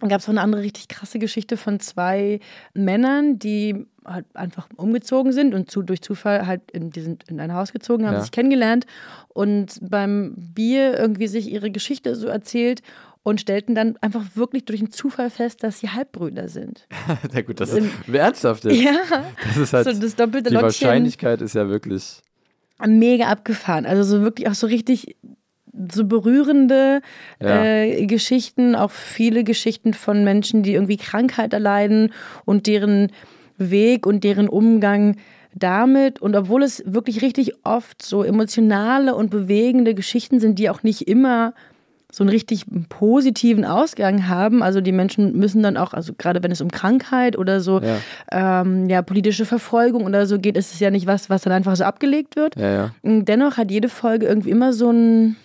Dann 0.00 0.08
gab 0.08 0.20
es 0.20 0.24
auch 0.26 0.30
eine 0.30 0.40
andere 0.40 0.62
richtig 0.62 0.88
krasse 0.88 1.18
Geschichte 1.18 1.58
von 1.58 1.78
zwei 1.78 2.40
Männern, 2.72 3.38
die 3.38 3.86
halt 4.04 4.24
einfach 4.34 4.68
umgezogen 4.76 5.32
sind 5.32 5.54
und 5.54 5.70
zu, 5.70 5.82
durch 5.82 6.00
Zufall 6.02 6.46
halt 6.46 6.70
in, 6.70 6.90
die 6.90 7.00
sind 7.00 7.24
in 7.28 7.40
ein 7.40 7.54
Haus 7.54 7.72
gezogen, 7.72 8.06
haben 8.06 8.14
Ja. 8.14 8.20
sich 8.22 8.30
kennengelernt 8.32 8.86
und 9.28 9.78
beim 9.82 10.34
Bier 10.36 10.98
irgendwie 10.98 11.26
sich 11.28 11.50
ihre 11.50 11.70
Geschichte 11.70 12.14
so 12.16 12.26
erzählt 12.28 12.82
und 13.22 13.40
stellten 13.40 13.74
dann 13.74 13.96
einfach 14.00 14.24
wirklich 14.34 14.64
durch 14.64 14.80
einen 14.80 14.90
Zufall 14.90 15.28
fest, 15.28 15.62
dass 15.62 15.80
sie 15.80 15.90
Halbbrüder 15.90 16.48
sind. 16.48 16.86
Na 17.34 17.42
gut, 17.42 17.60
das 17.60 17.70
ist 17.74 17.86
ernsthaft. 18.10 18.64
Ja, 18.64 18.94
Das 19.44 19.56
ist 19.58 19.72
halt, 19.74 19.86
so 19.86 20.00
das 20.00 20.16
doppelte 20.16 20.48
die 20.48 20.54
Lottchen. 20.54 20.86
Wahrscheinlichkeit 20.86 21.42
ist 21.42 21.54
ja 21.54 21.68
wirklich. 21.68 22.22
mega 22.86 23.26
abgefahren. 23.26 23.84
Also 23.84 24.02
so 24.04 24.22
wirklich 24.22 24.48
auch 24.48 24.54
so 24.54 24.66
richtig 24.66 25.16
so 25.92 26.04
berührende 26.04 27.00
Ja. 27.40 27.64
äh, 27.64 28.06
Geschichten, 28.06 28.74
auch 28.74 28.90
viele 28.90 29.44
Geschichten 29.44 29.94
von 29.94 30.24
Menschen, 30.24 30.62
die 30.62 30.72
irgendwie 30.74 30.96
Krankheit 30.96 31.52
erleiden 31.52 32.12
und 32.44 32.66
deren 32.66 33.12
Weg 33.60 34.06
und 34.06 34.24
deren 34.24 34.48
Umgang 34.48 35.16
damit. 35.54 36.20
Und 36.22 36.34
obwohl 36.36 36.62
es 36.62 36.82
wirklich 36.86 37.22
richtig 37.22 37.52
oft 37.64 38.02
so 38.02 38.22
emotionale 38.22 39.14
und 39.14 39.30
bewegende 39.30 39.94
Geschichten 39.94 40.40
sind, 40.40 40.58
die 40.58 40.70
auch 40.70 40.82
nicht 40.82 41.06
immer 41.08 41.54
so 42.12 42.24
einen 42.24 42.30
richtig 42.30 42.64
positiven 42.88 43.64
Ausgang 43.64 44.26
haben. 44.28 44.62
Also 44.64 44.80
die 44.80 44.90
Menschen 44.92 45.36
müssen 45.36 45.62
dann 45.62 45.76
auch, 45.76 45.92
also 45.92 46.12
gerade 46.16 46.42
wenn 46.42 46.50
es 46.50 46.60
um 46.60 46.70
Krankheit 46.70 47.38
oder 47.38 47.60
so, 47.60 47.80
Ja. 47.80 47.98
ähm, 48.62 48.88
ja, 48.88 49.00
politische 49.02 49.44
Verfolgung 49.44 50.04
oder 50.04 50.26
so 50.26 50.38
geht, 50.38 50.56
ist 50.56 50.74
es 50.74 50.80
ja 50.80 50.90
nicht 50.90 51.06
was, 51.06 51.30
was 51.30 51.42
dann 51.42 51.52
einfach 51.52 51.76
so 51.76 51.84
abgelegt 51.84 52.34
wird. 52.34 52.56
Ja, 52.56 52.72
ja. 52.72 52.94
Dennoch 53.04 53.56
hat 53.56 53.70
jede 53.70 53.88
Folge 53.88 54.26
irgendwie 54.26 54.50
immer 54.50 54.72
so 54.72 54.90
ein 54.90 55.36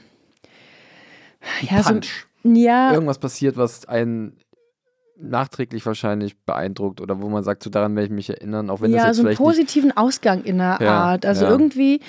ja, 1.70 1.82
Punch. 1.82 2.26
So, 2.44 2.50
ja, 2.52 2.94
Irgendwas 2.94 3.20
passiert, 3.20 3.58
was 3.58 3.88
einen 3.88 4.34
nachträglich 5.18 5.86
wahrscheinlich 5.86 6.38
beeindruckt 6.46 7.02
oder 7.02 7.22
wo 7.22 7.30
man 7.30 7.44
sagt, 7.44 7.64
so 7.64 7.70
daran 7.70 7.96
werde 7.96 8.08
ich 8.08 8.12
mich 8.12 8.30
erinnern, 8.30 8.70
auch 8.70 8.82
wenn 8.82 8.92
ja, 8.92 9.08
das 9.08 9.18
so 9.18 9.24
jetzt 9.24 9.28
einen 9.30 9.38
vielleicht 9.38 9.40
nicht. 9.40 9.48
positiven 9.48 9.98
Ausgang 9.98 10.44
in 10.44 10.58
der 10.58 10.78
Ja, 10.82 10.92
Art. 10.92 11.26
Also 11.26 11.46
ja. 11.46 11.52
irgendwie 11.52 12.02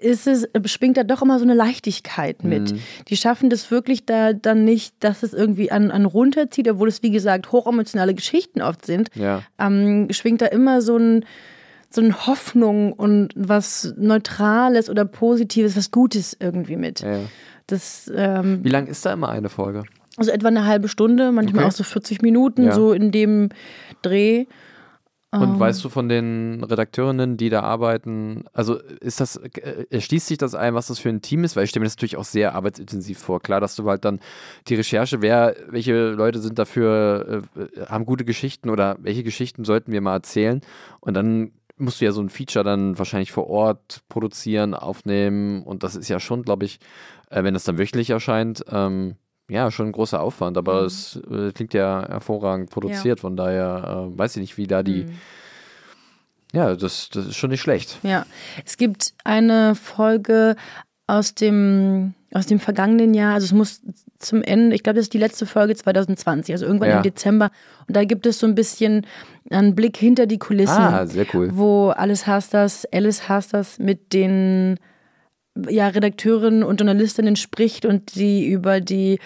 ist 0.00 0.26
es, 0.26 0.48
schwingt 0.64 0.96
da 0.96 1.04
doch 1.04 1.22
immer 1.22 1.38
so 1.38 1.44
eine 1.44 1.54
Leichtigkeit 1.54 2.44
mit. 2.44 2.72
Mhm. 2.72 2.78
Die 3.08 3.16
schaffen 3.16 3.50
das 3.50 3.70
wirklich 3.70 4.06
da 4.06 4.32
dann 4.32 4.64
nicht, 4.64 4.94
dass 5.00 5.22
es 5.22 5.34
irgendwie 5.34 5.70
an, 5.70 5.90
an 5.90 6.06
runterzieht, 6.06 6.68
obwohl 6.68 6.88
es, 6.88 7.02
wie 7.02 7.10
gesagt, 7.10 7.52
hochemotionale 7.52 8.14
Geschichten 8.14 8.62
oft 8.62 8.86
sind. 8.86 9.10
Ja. 9.14 9.42
ähm, 9.58 10.08
schwingt 10.10 10.40
da 10.40 10.46
immer 10.46 10.80
so 10.82 10.96
ein 10.96 11.24
so 11.94 12.00
eine 12.00 12.26
Hoffnung 12.26 12.94
und 12.94 13.32
was 13.36 13.92
Neutrales 13.98 14.88
oder 14.88 15.04
Positives, 15.04 15.76
was 15.76 15.90
Gutes 15.90 16.34
irgendwie 16.40 16.76
mit. 16.76 17.00
Ja. 17.00 17.20
Das, 17.66 18.10
ähm, 18.14 18.60
Wie 18.64 18.70
lang 18.70 18.86
ist 18.86 19.04
da 19.04 19.12
immer 19.12 19.28
eine 19.28 19.50
Folge? 19.50 19.82
Also 20.16 20.30
etwa 20.30 20.48
eine 20.48 20.66
halbe 20.66 20.88
Stunde, 20.88 21.32
manchmal 21.32 21.64
Okay. 21.64 21.68
auch 21.68 21.76
so 21.76 21.84
40 21.84 22.22
Minuten, 22.22 22.64
Ja. 22.64 22.72
so 22.72 22.92
in 22.92 23.10
dem 23.12 23.48
Dreh. 24.02 24.46
Und 25.34 25.54
Ähm. 25.54 25.58
weißt 25.60 25.82
du 25.82 25.88
von 25.88 26.10
den 26.10 26.62
Redakteurinnen, 26.62 27.38
die 27.38 27.48
da 27.48 27.62
arbeiten, 27.62 28.44
also 28.52 28.78
ist 29.00 29.18
das, 29.18 29.36
äh, 29.36 29.86
erschließt 29.88 30.26
sich 30.26 30.36
das 30.36 30.54
ein, 30.54 30.74
was 30.74 30.88
das 30.88 30.98
für 30.98 31.08
ein 31.08 31.22
Team 31.22 31.42
ist? 31.44 31.56
Weil 31.56 31.64
ich 31.64 31.70
stelle 31.70 31.80
mir 31.80 31.86
das 31.86 31.96
natürlich 31.96 32.18
auch 32.18 32.24
sehr 32.24 32.54
arbeitsintensiv 32.54 33.18
vor. 33.18 33.40
Klar, 33.40 33.58
dass 33.60 33.74
du 33.74 33.88
halt 33.88 34.04
dann 34.04 34.20
die 34.68 34.74
Recherche, 34.74 35.22
wer, 35.22 35.56
welche 35.68 36.10
Leute 36.10 36.38
sind 36.40 36.58
dafür, 36.58 37.44
äh, 37.56 37.86
haben 37.86 38.04
gute 38.04 38.26
Geschichten 38.26 38.68
oder 38.68 38.96
welche 39.00 39.22
Geschichten 39.22 39.64
sollten 39.64 39.90
wir 39.90 40.02
mal 40.02 40.16
erzählen? 40.16 40.60
Und 41.00 41.14
dann 41.14 41.52
musst 41.78 42.02
du 42.02 42.04
ja 42.04 42.12
so 42.12 42.20
ein 42.20 42.28
Feature 42.28 42.62
dann 42.64 42.98
wahrscheinlich 42.98 43.32
vor 43.32 43.48
Ort 43.48 44.02
produzieren, 44.10 44.74
aufnehmen 44.74 45.62
und 45.62 45.82
das 45.82 45.96
ist 45.96 46.08
ja 46.10 46.20
schon, 46.20 46.42
glaube 46.42 46.66
ich, 46.66 46.78
äh, 47.30 47.42
wenn 47.42 47.54
das 47.54 47.64
dann 47.64 47.78
wöchentlich 47.78 48.10
erscheint, 48.10 48.62
ähm, 48.70 49.14
ja, 49.48 49.70
schon 49.70 49.86
ein 49.86 49.92
großer 49.92 50.20
Aufwand, 50.20 50.56
aber 50.56 50.80
Mhm. 50.82 50.86
es 50.86 51.16
äh, 51.30 51.52
klingt 51.52 51.74
ja 51.74 52.06
hervorragend 52.08 52.70
produziert, 52.70 53.20
von 53.20 53.36
daher 53.36 54.08
äh, 54.14 54.18
weiß 54.18 54.36
ich 54.36 54.40
nicht, 54.40 54.56
wie 54.56 54.66
da 54.66 54.82
die, 54.82 55.04
Mhm. 55.04 55.12
ja, 56.52 56.74
das, 56.76 57.08
das 57.10 57.26
ist 57.26 57.36
schon 57.36 57.50
nicht 57.50 57.60
schlecht. 57.60 57.98
Ja, 58.02 58.24
es 58.64 58.76
gibt 58.76 59.14
eine 59.24 59.74
Folge 59.74 60.56
aus 61.06 61.34
dem, 61.34 62.14
aus 62.32 62.46
dem 62.46 62.60
vergangenen 62.60 63.14
Jahr, 63.14 63.34
also 63.34 63.44
es 63.46 63.52
muss 63.52 63.82
zum 64.18 64.42
Ende, 64.42 64.74
ich 64.76 64.82
glaube, 64.84 64.96
das 64.96 65.06
ist 65.06 65.14
die 65.14 65.18
letzte 65.18 65.46
Folge 65.46 65.74
2020, 65.74 66.54
also 66.54 66.64
irgendwann 66.64 66.90
Ja. 66.90 66.96
im 66.98 67.02
Dezember. 67.02 67.50
Und 67.88 67.96
da 67.96 68.04
gibt 68.04 68.24
es 68.24 68.38
so 68.38 68.46
ein 68.46 68.54
bisschen 68.54 69.04
einen 69.50 69.74
Blick 69.74 69.96
hinter 69.96 70.26
die 70.26 70.38
Kulissen. 70.38 70.72
Ah, 70.80 71.04
sehr 71.06 71.26
cool. 71.34 71.50
Wo 71.52 71.88
Alice 71.90 72.26
Hasters, 72.26 72.86
Alice 72.92 73.28
Hasters 73.28 73.80
mit 73.80 74.12
den 74.12 74.78
ja, 75.68 75.88
Redakteurinnen 75.88 76.62
und 76.62 76.80
Journalistinnen 76.80 77.36
spricht 77.36 77.84
und 77.86 78.10
sie 78.10 78.46
über 78.46 78.80
die 78.80 79.18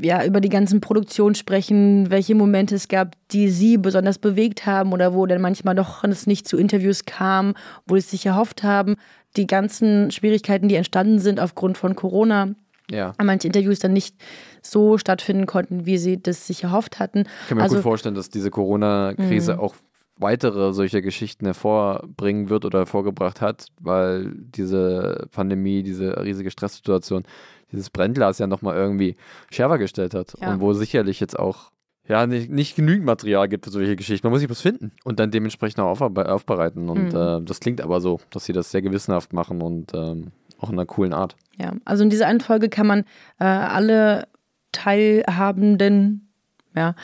ja, 0.00 0.24
über 0.24 0.40
die 0.40 0.48
ganzen 0.48 0.80
Produktionen 0.80 1.34
sprechen, 1.34 2.10
welche 2.10 2.34
Momente 2.34 2.74
es 2.76 2.88
gab, 2.88 3.14
die 3.30 3.50
sie 3.50 3.76
besonders 3.76 4.16
bewegt 4.18 4.64
haben 4.64 4.92
oder 4.92 5.12
wo 5.12 5.26
dann 5.26 5.42
manchmal 5.42 5.74
doch 5.74 6.02
es 6.04 6.26
nicht 6.26 6.48
zu 6.48 6.56
Interviews 6.56 7.04
kam, 7.04 7.52
wo 7.86 7.94
sie 7.96 7.98
es 7.98 8.10
sich 8.10 8.24
erhofft 8.24 8.62
haben. 8.62 8.96
Die 9.36 9.46
ganzen 9.46 10.10
Schwierigkeiten, 10.12 10.68
die 10.68 10.76
entstanden 10.76 11.18
sind 11.18 11.40
aufgrund 11.40 11.76
von 11.76 11.94
Corona, 11.94 12.54
Ja. 12.90 13.12
manche 13.22 13.48
Interviews 13.48 13.80
dann 13.80 13.92
nicht 13.92 14.16
so 14.62 14.96
stattfinden 14.96 15.44
konnten, 15.44 15.84
wie 15.84 15.98
sie 15.98 16.22
das 16.22 16.46
sich 16.46 16.64
erhofft 16.64 16.98
hatten. 16.98 17.24
Ich 17.42 17.48
kann 17.48 17.58
mir 17.58 17.64
also, 17.64 17.74
gut 17.76 17.82
vorstellen, 17.82 18.14
dass 18.14 18.30
diese 18.30 18.50
Corona-Krise 18.50 19.54
Mhm. 19.54 19.60
auch 19.60 19.74
weitere 20.20 20.72
solcher 20.72 21.02
Geschichten 21.02 21.44
hervorbringen 21.46 22.48
wird 22.50 22.64
oder 22.64 22.80
hervorgebracht 22.80 23.40
hat, 23.40 23.66
weil 23.80 24.32
diese 24.36 25.26
Pandemie, 25.32 25.82
diese 25.82 26.22
riesige 26.22 26.50
Stresssituation, 26.50 27.24
dieses 27.72 27.90
Brennglas 27.90 28.38
ja 28.38 28.46
nochmal 28.46 28.76
irgendwie 28.76 29.16
schärfer 29.50 29.78
gestellt 29.78 30.14
hat 30.14 30.34
Ja. 30.40 30.52
und 30.52 30.60
wo 30.60 30.72
sicherlich 30.72 31.20
jetzt 31.20 31.38
auch 31.38 31.70
ja, 32.08 32.26
nicht, 32.26 32.50
nicht 32.50 32.74
genügend 32.74 33.04
Material 33.06 33.48
gibt 33.48 33.66
für 33.66 33.70
solche 33.70 33.94
Geschichten. 33.94 34.26
Man 34.26 34.32
muss 34.32 34.40
sich 34.40 34.50
was 34.50 34.60
finden 34.60 34.90
und 35.04 35.20
dann 35.20 35.30
dementsprechend 35.30 35.78
auch 35.78 36.00
aufbereiten. 36.00 36.88
Und 36.88 37.14
äh, 37.14 37.40
das 37.44 37.60
klingt 37.60 37.80
aber 37.80 38.00
so, 38.00 38.18
dass 38.30 38.44
sie 38.46 38.52
das 38.52 38.72
sehr 38.72 38.82
gewissenhaft 38.82 39.32
machen 39.32 39.62
und 39.62 39.92
ähm, 39.94 40.32
auch 40.58 40.70
in 40.70 40.74
einer 40.74 40.86
coolen 40.86 41.12
Art. 41.12 41.36
Ja, 41.56 41.72
also 41.84 42.02
in 42.02 42.10
dieser 42.10 42.26
einen 42.26 42.40
Folge 42.40 42.68
kann 42.68 42.88
man 42.88 43.00
äh, 43.38 43.44
alle 43.44 44.26
Teilhabenden 44.72 46.29
ja, 46.76 46.94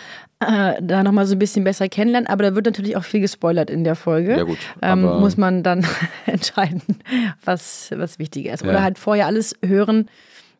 äh, 0.41 0.81
da 0.83 1.03
nochmal 1.03 1.27
so 1.27 1.35
ein 1.35 1.39
bisschen 1.39 1.65
besser 1.65 1.89
kennenlernen, 1.89 2.29
aber 2.29 2.45
da 2.45 2.55
wird 2.55 2.67
natürlich 2.67 2.97
auch 2.97 3.05
viel 3.05 3.21
gespoilert 3.21 3.69
in 3.71 3.85
der 3.85 3.97
Folge. 3.97 4.37
Ja, 4.37 4.43
gut, 4.45 4.59
Ähm, 4.83 5.03
muss 5.03 5.37
man 5.37 5.63
dann 5.63 5.85
entscheiden, 6.27 6.83
was, 7.45 7.91
was 7.97 8.19
wichtiger 8.19 8.53
ist. 8.55 8.63
Oder 8.63 8.75
Ja. 8.75 8.83
halt 8.83 8.99
vorher 8.99 9.27
alles 9.27 9.55
hören. 9.65 10.09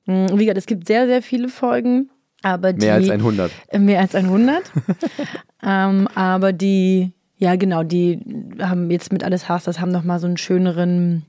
Mm, 0.07 0.27
Wie 0.35 0.45
gesagt, 0.47 0.59
es 0.59 0.67
gibt 0.67 0.87
sehr, 0.87 1.07
sehr 1.07 1.23
viele 1.23 1.49
Folgen, 1.49 2.11
aber 2.43 2.73
die. 2.73 2.87
Mehr 2.87 2.95
als 2.95 3.11
100. 3.11 3.53
Äh, 3.69 3.79
Mehr 3.79 4.01
als 4.01 4.15
100. 4.15 4.63
ähm, 5.63 6.09
aber 6.15 6.53
die, 6.53 7.13
ja 7.37 7.57
genau, 7.57 7.83
die 7.83 8.21
haben 8.61 8.91
jetzt 8.91 9.13
mit 9.13 9.25
Alles 9.25 9.49
Hass, 9.49 9.65
das 9.65 9.81
haben 9.81 9.91
nochmal 9.93 10.19
so 10.19 10.27
einen 10.27 10.37
schöneren, 10.37 11.25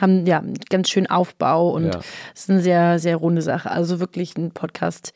haben 0.00 0.26
ja 0.26 0.38
einen 0.40 0.54
ganz 0.70 0.90
schönen 0.90 1.06
Aufbau 1.08 1.70
und 1.70 1.84
Ja. 1.86 2.00
es 2.34 2.40
ist 2.42 2.50
eine 2.50 2.60
sehr, 2.60 2.98
sehr 2.98 3.16
runde 3.16 3.42
Sache. 3.42 3.70
Also 3.70 4.00
wirklich 4.00 4.36
ein 4.36 4.50
Podcast, 4.50 5.12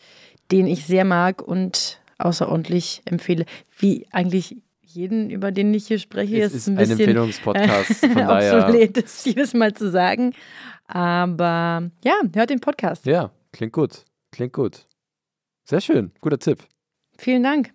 den 0.50 0.66
ich 0.66 0.86
sehr 0.86 1.04
mag 1.04 1.42
und 1.42 2.00
außerordentlich 2.18 3.02
empfehle. 3.04 3.44
Wie 3.78 4.06
eigentlich 4.10 4.56
jeden, 4.82 5.30
über 5.30 5.52
den 5.52 5.72
ich 5.72 5.86
hier 5.86 5.98
spreche, 5.98 6.42
Es 6.42 6.52
ist 6.52 6.62
ist 6.62 6.68
ein 6.68 6.74
ein 6.74 6.78
bisschen 6.78 6.98
Empfehlungspodcast, 7.00 8.06
von 8.06 8.14
daher. 8.16 8.66
obsolet, 8.66 8.96
das 8.96 9.24
jedes 9.24 9.54
Mal 9.54 9.72
zu 9.72 9.90
sagen. 9.90 10.34
Aber 10.86 11.90
ja, 12.04 12.14
hört 12.34 12.50
den 12.50 12.60
Podcast. 12.60 13.06
Ja, 13.06 13.30
klingt 13.52 13.72
gut. 13.72 14.04
Klingt 14.32 14.52
gut. 14.52 14.84
Sehr 15.64 15.80
schön. 15.80 16.10
Guter 16.20 16.38
Tipp. 16.38 16.58
Vielen 17.18 17.44
Dank. 17.44 17.72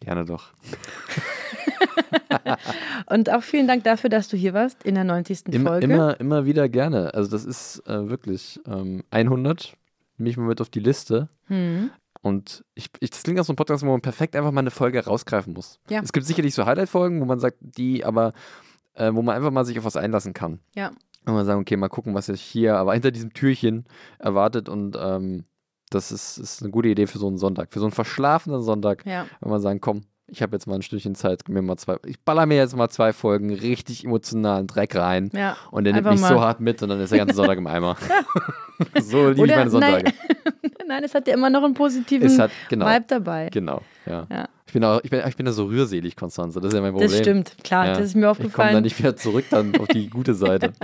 Gerne 0.00 0.24
doch. 0.24 0.52
Und 3.06 3.32
auch 3.32 3.42
vielen 3.42 3.66
Dank 3.66 3.84
dafür, 3.84 4.10
dass 4.10 4.28
du 4.28 4.36
hier 4.36 4.54
warst 4.54 4.82
in 4.84 4.94
der 4.94 5.04
90. 5.04 5.48
Immer, 5.48 5.70
Folge. 5.70 5.86
immer, 5.86 6.20
immer 6.20 6.44
wieder 6.44 6.68
gerne. 6.68 7.14
Also 7.14 7.30
das 7.30 7.44
ist 7.44 7.82
äh, 7.86 8.08
wirklich 8.08 8.60
ähm, 8.66 9.02
100. 9.10 9.76
Nehme 10.18 10.30
ich 10.30 10.36
mal 10.36 10.46
mit 10.46 10.60
auf 10.60 10.70
die 10.70 10.80
Liste. 10.80 11.28
Hm. 11.46 11.90
Und 12.22 12.64
ich, 12.74 12.90
ich, 13.00 13.10
das 13.10 13.22
klingt 13.22 13.38
auch 13.38 13.44
so 13.44 13.52
ein 13.52 13.56
Podcast, 13.56 13.84
wo 13.84 13.90
man 13.90 14.00
perfekt 14.00 14.34
einfach 14.34 14.50
mal 14.50 14.60
eine 14.60 14.70
Folge 14.70 15.04
rausgreifen 15.04 15.52
muss. 15.52 15.78
Ja. 15.88 16.00
Es 16.02 16.12
gibt 16.12 16.26
sicherlich 16.26 16.54
so 16.54 16.64
Highlight-Folgen, 16.66 17.20
wo 17.20 17.24
man 17.24 17.38
sagt, 17.38 17.58
die 17.60 18.04
aber, 18.04 18.32
äh, 18.94 19.12
wo 19.12 19.22
man 19.22 19.36
einfach 19.36 19.50
mal 19.50 19.64
sich 19.64 19.78
auf 19.78 19.84
was 19.84 19.96
einlassen 19.96 20.32
kann. 20.34 20.60
Ja. 20.74 20.88
Und 21.26 21.34
man 21.34 21.44
sagen, 21.46 21.60
okay, 21.60 21.76
mal 21.76 21.88
gucken, 21.88 22.14
was 22.14 22.26
sich 22.26 22.40
hier 22.40 22.76
aber 22.76 22.94
hinter 22.94 23.10
diesem 23.10 23.32
Türchen 23.32 23.84
erwartet. 24.18 24.68
Und 24.68 24.96
ähm, 25.00 25.44
das 25.90 26.10
ist, 26.10 26.38
ist 26.38 26.62
eine 26.62 26.70
gute 26.70 26.88
Idee 26.88 27.06
für 27.06 27.18
so 27.18 27.28
einen 27.28 27.38
Sonntag. 27.38 27.72
Für 27.72 27.78
so 27.80 27.84
einen 27.86 27.92
verschlafenen 27.92 28.62
Sonntag, 28.62 29.04
Ja. 29.06 29.26
wenn 29.40 29.50
man 29.50 29.60
sagen, 29.60 29.80
komm, 29.80 30.02
ich 30.28 30.42
habe 30.42 30.56
jetzt 30.56 30.66
mal 30.66 30.74
ein 30.74 30.82
Stückchen 30.82 31.14
Zeit, 31.14 31.48
mir 31.48 31.62
mal 31.62 31.76
zwei, 31.76 31.96
ich 32.04 32.18
baller 32.20 32.46
mir 32.46 32.56
jetzt 32.56 32.76
mal 32.76 32.88
zwei 32.88 33.12
Folgen 33.12 33.54
richtig 33.54 34.04
emotionalen 34.04 34.66
Dreck 34.66 34.96
rein. 34.96 35.30
Ja. 35.32 35.56
Und 35.70 35.84
der 35.84 35.92
nimmt 35.92 36.08
mich 36.08 36.20
mal. 36.20 36.28
so 36.28 36.40
hart 36.40 36.60
mit 36.60 36.82
und 36.82 36.88
dann 36.88 37.00
ist 37.00 37.10
der 37.10 37.18
ganze 37.18 37.36
Sonntag 37.36 37.58
im 37.58 37.66
Eimer. 37.66 37.96
so 39.00 39.30
liebe 39.30 39.46
ich 39.46 39.54
meine 39.54 39.70
Sonntage. 39.70 40.04
Nein, 40.04 40.72
nein, 40.88 41.04
es 41.04 41.14
hat 41.14 41.28
ja 41.28 41.34
immer 41.34 41.50
noch 41.50 41.62
einen 41.62 41.74
positiven 41.74 42.28
hat, 42.38 42.50
genau. 42.68 42.86
Vibe 42.86 43.04
dabei. 43.06 43.48
Genau, 43.52 43.82
ja. 44.04 44.26
Ja. 44.30 44.48
Ich, 44.66 44.72
bin 44.72 44.84
auch, 44.84 45.00
ich, 45.04 45.10
bin, 45.10 45.22
ich 45.26 45.36
bin 45.36 45.46
da 45.46 45.52
so 45.52 45.66
rührselig, 45.66 46.16
Konstanze. 46.16 46.60
Das 46.60 46.68
ist 46.68 46.74
ja 46.74 46.80
mein 46.80 46.92
Problem. 46.92 47.10
Das 47.10 47.18
stimmt, 47.18 47.56
klar, 47.62 47.86
das 47.86 48.00
ist 48.00 48.14
mir 48.16 48.20
Ich 48.20 48.22
komme 48.22 48.30
aufgefallen. 48.30 48.74
da 48.74 48.80
nicht 48.80 48.98
wieder 48.98 49.14
zurück 49.16 49.44
dann 49.50 49.76
auf 49.78 49.88
die 49.88 50.10
gute 50.10 50.34
Seite. 50.34 50.72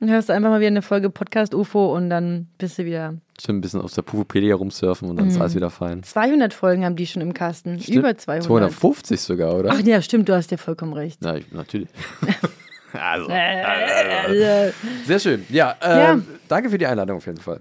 Dann 0.00 0.08
hörst 0.10 0.30
du 0.30 0.32
einfach 0.32 0.48
mal 0.48 0.60
wieder 0.60 0.68
eine 0.68 0.80
Folge 0.82 1.10
Podcast 1.10 1.54
UFO 1.54 1.94
und 1.94 2.08
dann 2.08 2.48
bist 2.56 2.78
du 2.78 2.86
wieder. 2.86 3.14
Schön 3.38 3.56
ein 3.58 3.60
bisschen 3.60 3.82
auf 3.82 3.92
der 3.92 4.00
Pupupedia 4.02 4.54
rumsurfen 4.54 5.10
und 5.10 5.16
dann 5.18 5.28
ist 5.28 5.34
Mhm. 5.36 5.42
alles 5.42 5.54
wieder 5.54 5.68
fein. 5.70 6.02
200 6.02 6.54
Folgen 6.54 6.84
haben 6.86 6.96
die 6.96 7.06
schon 7.06 7.20
im 7.20 7.34
Kasten. 7.34 7.78
Stimmt. 7.80 7.98
Über 7.98 8.16
200. 8.16 8.44
250 8.46 9.20
sogar, 9.20 9.54
oder? 9.56 9.70
Ach 9.74 9.80
ja, 9.80 10.00
stimmt, 10.00 10.28
du 10.28 10.34
hast 10.34 10.50
ja 10.50 10.56
vollkommen 10.56 10.94
recht. 10.94 11.18
Na, 11.22 11.36
ich, 11.36 11.52
natürlich. 11.52 11.88
also, 12.94 13.28
Äh, 13.30 14.72
sehr 15.04 15.18
schön. 15.18 15.44
Ja, 15.50 15.76
ähm, 15.82 15.98
Ja. 15.98 16.20
danke 16.48 16.70
für 16.70 16.78
die 16.78 16.86
Einladung 16.86 17.18
auf 17.18 17.26
jeden 17.26 17.40
Fall. 17.40 17.60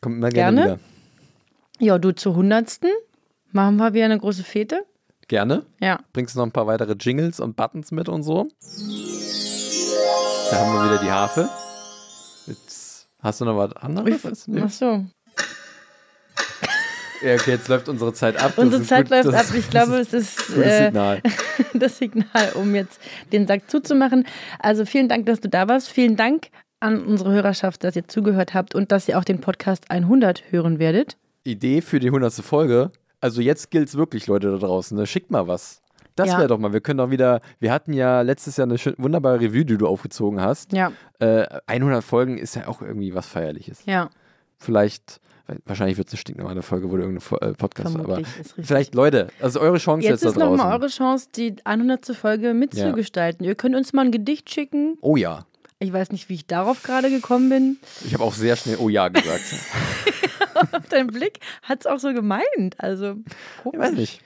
Kommt 0.00 0.16
immer 0.16 0.30
Gerne. 0.30 0.60
gerne, 0.62 0.78
Ja, 1.78 1.98
du 1.98 2.12
zur 2.12 2.34
100. 2.36 2.86
machen 3.52 3.76
wir 3.76 3.92
wieder 3.92 4.06
eine 4.06 4.18
große 4.18 4.44
Fete. 4.44 4.76
wieder. 4.76 4.84
Gerne. 5.28 5.62
Ja. 5.80 6.00
Bringst 6.14 6.34
du 6.34 6.38
noch 6.38 6.46
ein 6.46 6.52
paar 6.52 6.66
weitere 6.66 6.94
Jingles 6.98 7.38
und 7.40 7.56
Buttons 7.56 7.92
mit 7.92 8.08
und 8.08 8.22
so. 8.22 8.48
Da 10.50 10.60
haben 10.60 10.72
wir 10.72 10.84
wieder 10.84 10.98
die 11.02 11.10
Harfe. 11.10 11.48
Jetzt 12.46 13.08
hast 13.20 13.40
du 13.40 13.44
noch 13.44 13.56
was 13.56 13.72
anderes? 13.76 14.46
Ach 14.60 14.70
so. 14.70 15.04
Ja, 17.24 17.34
okay, 17.34 17.52
jetzt 17.52 17.68
läuft 17.68 17.88
unsere 17.88 18.12
Zeit 18.12 18.36
ab. 18.36 18.52
Unsere 18.56 18.82
Zeit 18.82 19.08
gut, 19.08 19.24
läuft 19.24 19.34
ab. 19.34 19.46
Ich 19.56 19.70
glaube, 19.70 19.96
es 19.96 20.12
ist 20.12 20.50
äh, 20.50 20.86
Signal. 20.86 21.22
das 21.74 21.96
Signal, 21.96 22.52
um 22.54 22.74
jetzt 22.74 23.00
den 23.32 23.46
Sack 23.46 23.70
zuzumachen. 23.70 24.26
Also 24.58 24.84
vielen 24.84 25.08
Dank, 25.08 25.24
dass 25.24 25.40
du 25.40 25.48
da 25.48 25.66
warst. 25.66 25.88
Vielen 25.88 26.16
Dank 26.16 26.48
an 26.80 27.02
unsere 27.02 27.32
Hörerschaft, 27.32 27.82
dass 27.82 27.96
ihr 27.96 28.06
zugehört 28.08 28.52
habt 28.52 28.74
und 28.74 28.92
dass 28.92 29.08
ihr 29.08 29.18
auch 29.18 29.24
den 29.24 29.40
Podcast 29.40 29.90
100 29.90 30.52
hören 30.52 30.78
werdet. 30.78 31.16
Idee 31.44 31.80
für 31.80 31.98
die 31.98 32.08
100. 32.08 32.34
Folge. 32.34 32.90
Also 33.22 33.40
jetzt 33.40 33.70
gilt 33.70 33.88
es 33.88 33.96
wirklich, 33.96 34.26
Leute 34.26 34.50
da 34.50 34.58
draußen. 34.58 34.94
Ne? 34.94 35.06
Schickt 35.06 35.30
mal 35.30 35.48
was. 35.48 35.80
Das 36.16 36.28
Ja. 36.28 36.38
wäre 36.38 36.48
doch 36.48 36.58
mal. 36.58 36.72
Wir 36.72 36.80
können 36.80 36.98
doch 36.98 37.10
wieder. 37.10 37.40
Wir 37.58 37.72
hatten 37.72 37.92
ja 37.92 38.20
letztes 38.22 38.56
Jahr 38.56 38.66
eine 38.66 38.78
schön, 38.78 38.94
wunderbare 38.98 39.40
Revue, 39.40 39.64
die 39.64 39.76
du 39.76 39.86
aufgezogen 39.88 40.40
hast. 40.40 40.72
Ja, 40.72 40.92
Äh, 41.18 41.44
100 41.66 42.04
Folgen 42.04 42.38
ist 42.38 42.54
ja 42.56 42.68
auch 42.68 42.82
irgendwie 42.82 43.14
was 43.14 43.26
Feierliches. 43.26 43.82
ja, 43.86 44.10
Vielleicht, 44.56 45.20
wahrscheinlich 45.66 45.98
wird 45.98 46.08
es 46.08 46.14
eine 46.14 46.18
stinknormale 46.20 46.62
Folge, 46.62 46.86
wo 46.90 46.96
du 46.96 47.02
irgendeine 47.02 47.20
Fo- 47.20 47.36
äh, 47.38 47.52
Podcast 47.52 47.94
aber 47.94 48.04
vermutlich 48.04 48.28
ist 48.40 48.50
richtig. 48.56 48.66
Vielleicht, 48.66 48.94
Leute, 48.94 49.28
also 49.40 49.60
eure 49.60 49.78
Chance 49.78 50.04
Jetzt 50.06 50.22
jetzt, 50.22 50.30
ist 50.30 50.36
da 50.36 50.44
draußen. 50.46 50.56
nochmal 50.56 50.78
eure 50.80 50.88
Chance, 50.88 51.28
die 51.36 51.56
100. 51.64 52.14
Folge 52.14 52.54
mitzugestalten. 52.54 53.44
Ihr 53.44 53.54
könnt 53.56 53.74
uns 53.74 53.92
mal 53.92 54.04
ein 54.06 54.12
Gedicht 54.12 54.48
schicken. 54.50 54.96
oh 55.00 55.16
ja. 55.16 55.44
Ich 55.80 55.92
weiß 55.92 56.12
nicht, 56.12 56.28
wie 56.30 56.34
ich 56.34 56.46
darauf 56.46 56.82
gerade 56.82 57.10
gekommen 57.10 57.50
bin. 57.50 57.76
Ich 58.06 58.14
habe 58.14 58.22
auch 58.24 58.32
sehr 58.32 58.56
schnell 58.56 58.76
Oh 58.80 58.88
ja 58.88 59.08
gesagt. 59.08 59.42
Dein 60.88 61.08
Blick 61.08 61.40
hat 61.62 61.80
es 61.80 61.86
auch 61.86 61.98
so 61.98 62.12
gemeint. 62.14 62.46
Also, 62.78 63.16
ich 63.70 63.78
weiß 63.78 63.92
nicht. 63.92 64.20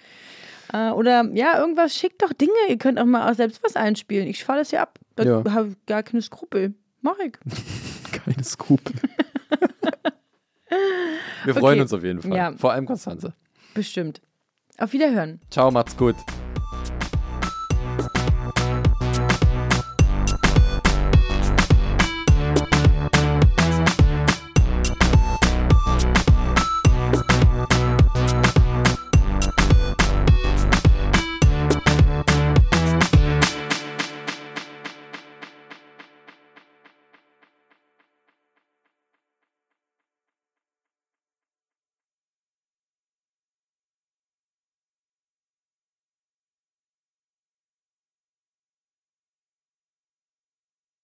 Äh, 0.73 0.91
oder 0.91 1.25
ja, 1.33 1.59
irgendwas, 1.59 1.95
schickt 1.97 2.23
doch 2.23 2.33
Dinge. 2.33 2.53
Ihr 2.69 2.79
könnt 2.79 2.99
auch 2.99 3.05
mal 3.05 3.31
auch 3.31 3.35
selbst 3.35 3.63
was 3.63 3.77
einspielen. 3.77 4.27
Ich 4.29 4.45
fahre 4.45 4.59
das 4.61 4.71
ja 4.71 4.83
ab. 4.83 4.99
Da 5.17 5.25
Ja. 5.25 5.45
habe 5.53 5.69
ich 5.69 5.87
gar 5.87 6.03
keine 6.03 6.23
Skrupel. 6.23 6.75
Mach 7.01 7.19
ich. 7.19 7.33
Keine 8.25 8.43
Skrupel. 8.43 8.95
Wir 11.45 11.55
freuen 11.55 11.75
Okay. 11.75 11.81
uns 11.83 11.93
auf 11.93 12.03
jeden 12.05 12.21
Fall. 12.23 12.37
Ja. 12.37 12.53
Vor 12.57 12.73
allem 12.73 12.87
Konstanze. 12.87 13.35
Bestimmt. 13.75 14.21
Auf 14.79 14.93
Wiederhören. 14.93 15.41
Ciao, 15.51 15.71
macht's 15.71 15.97
gut. 15.97 16.17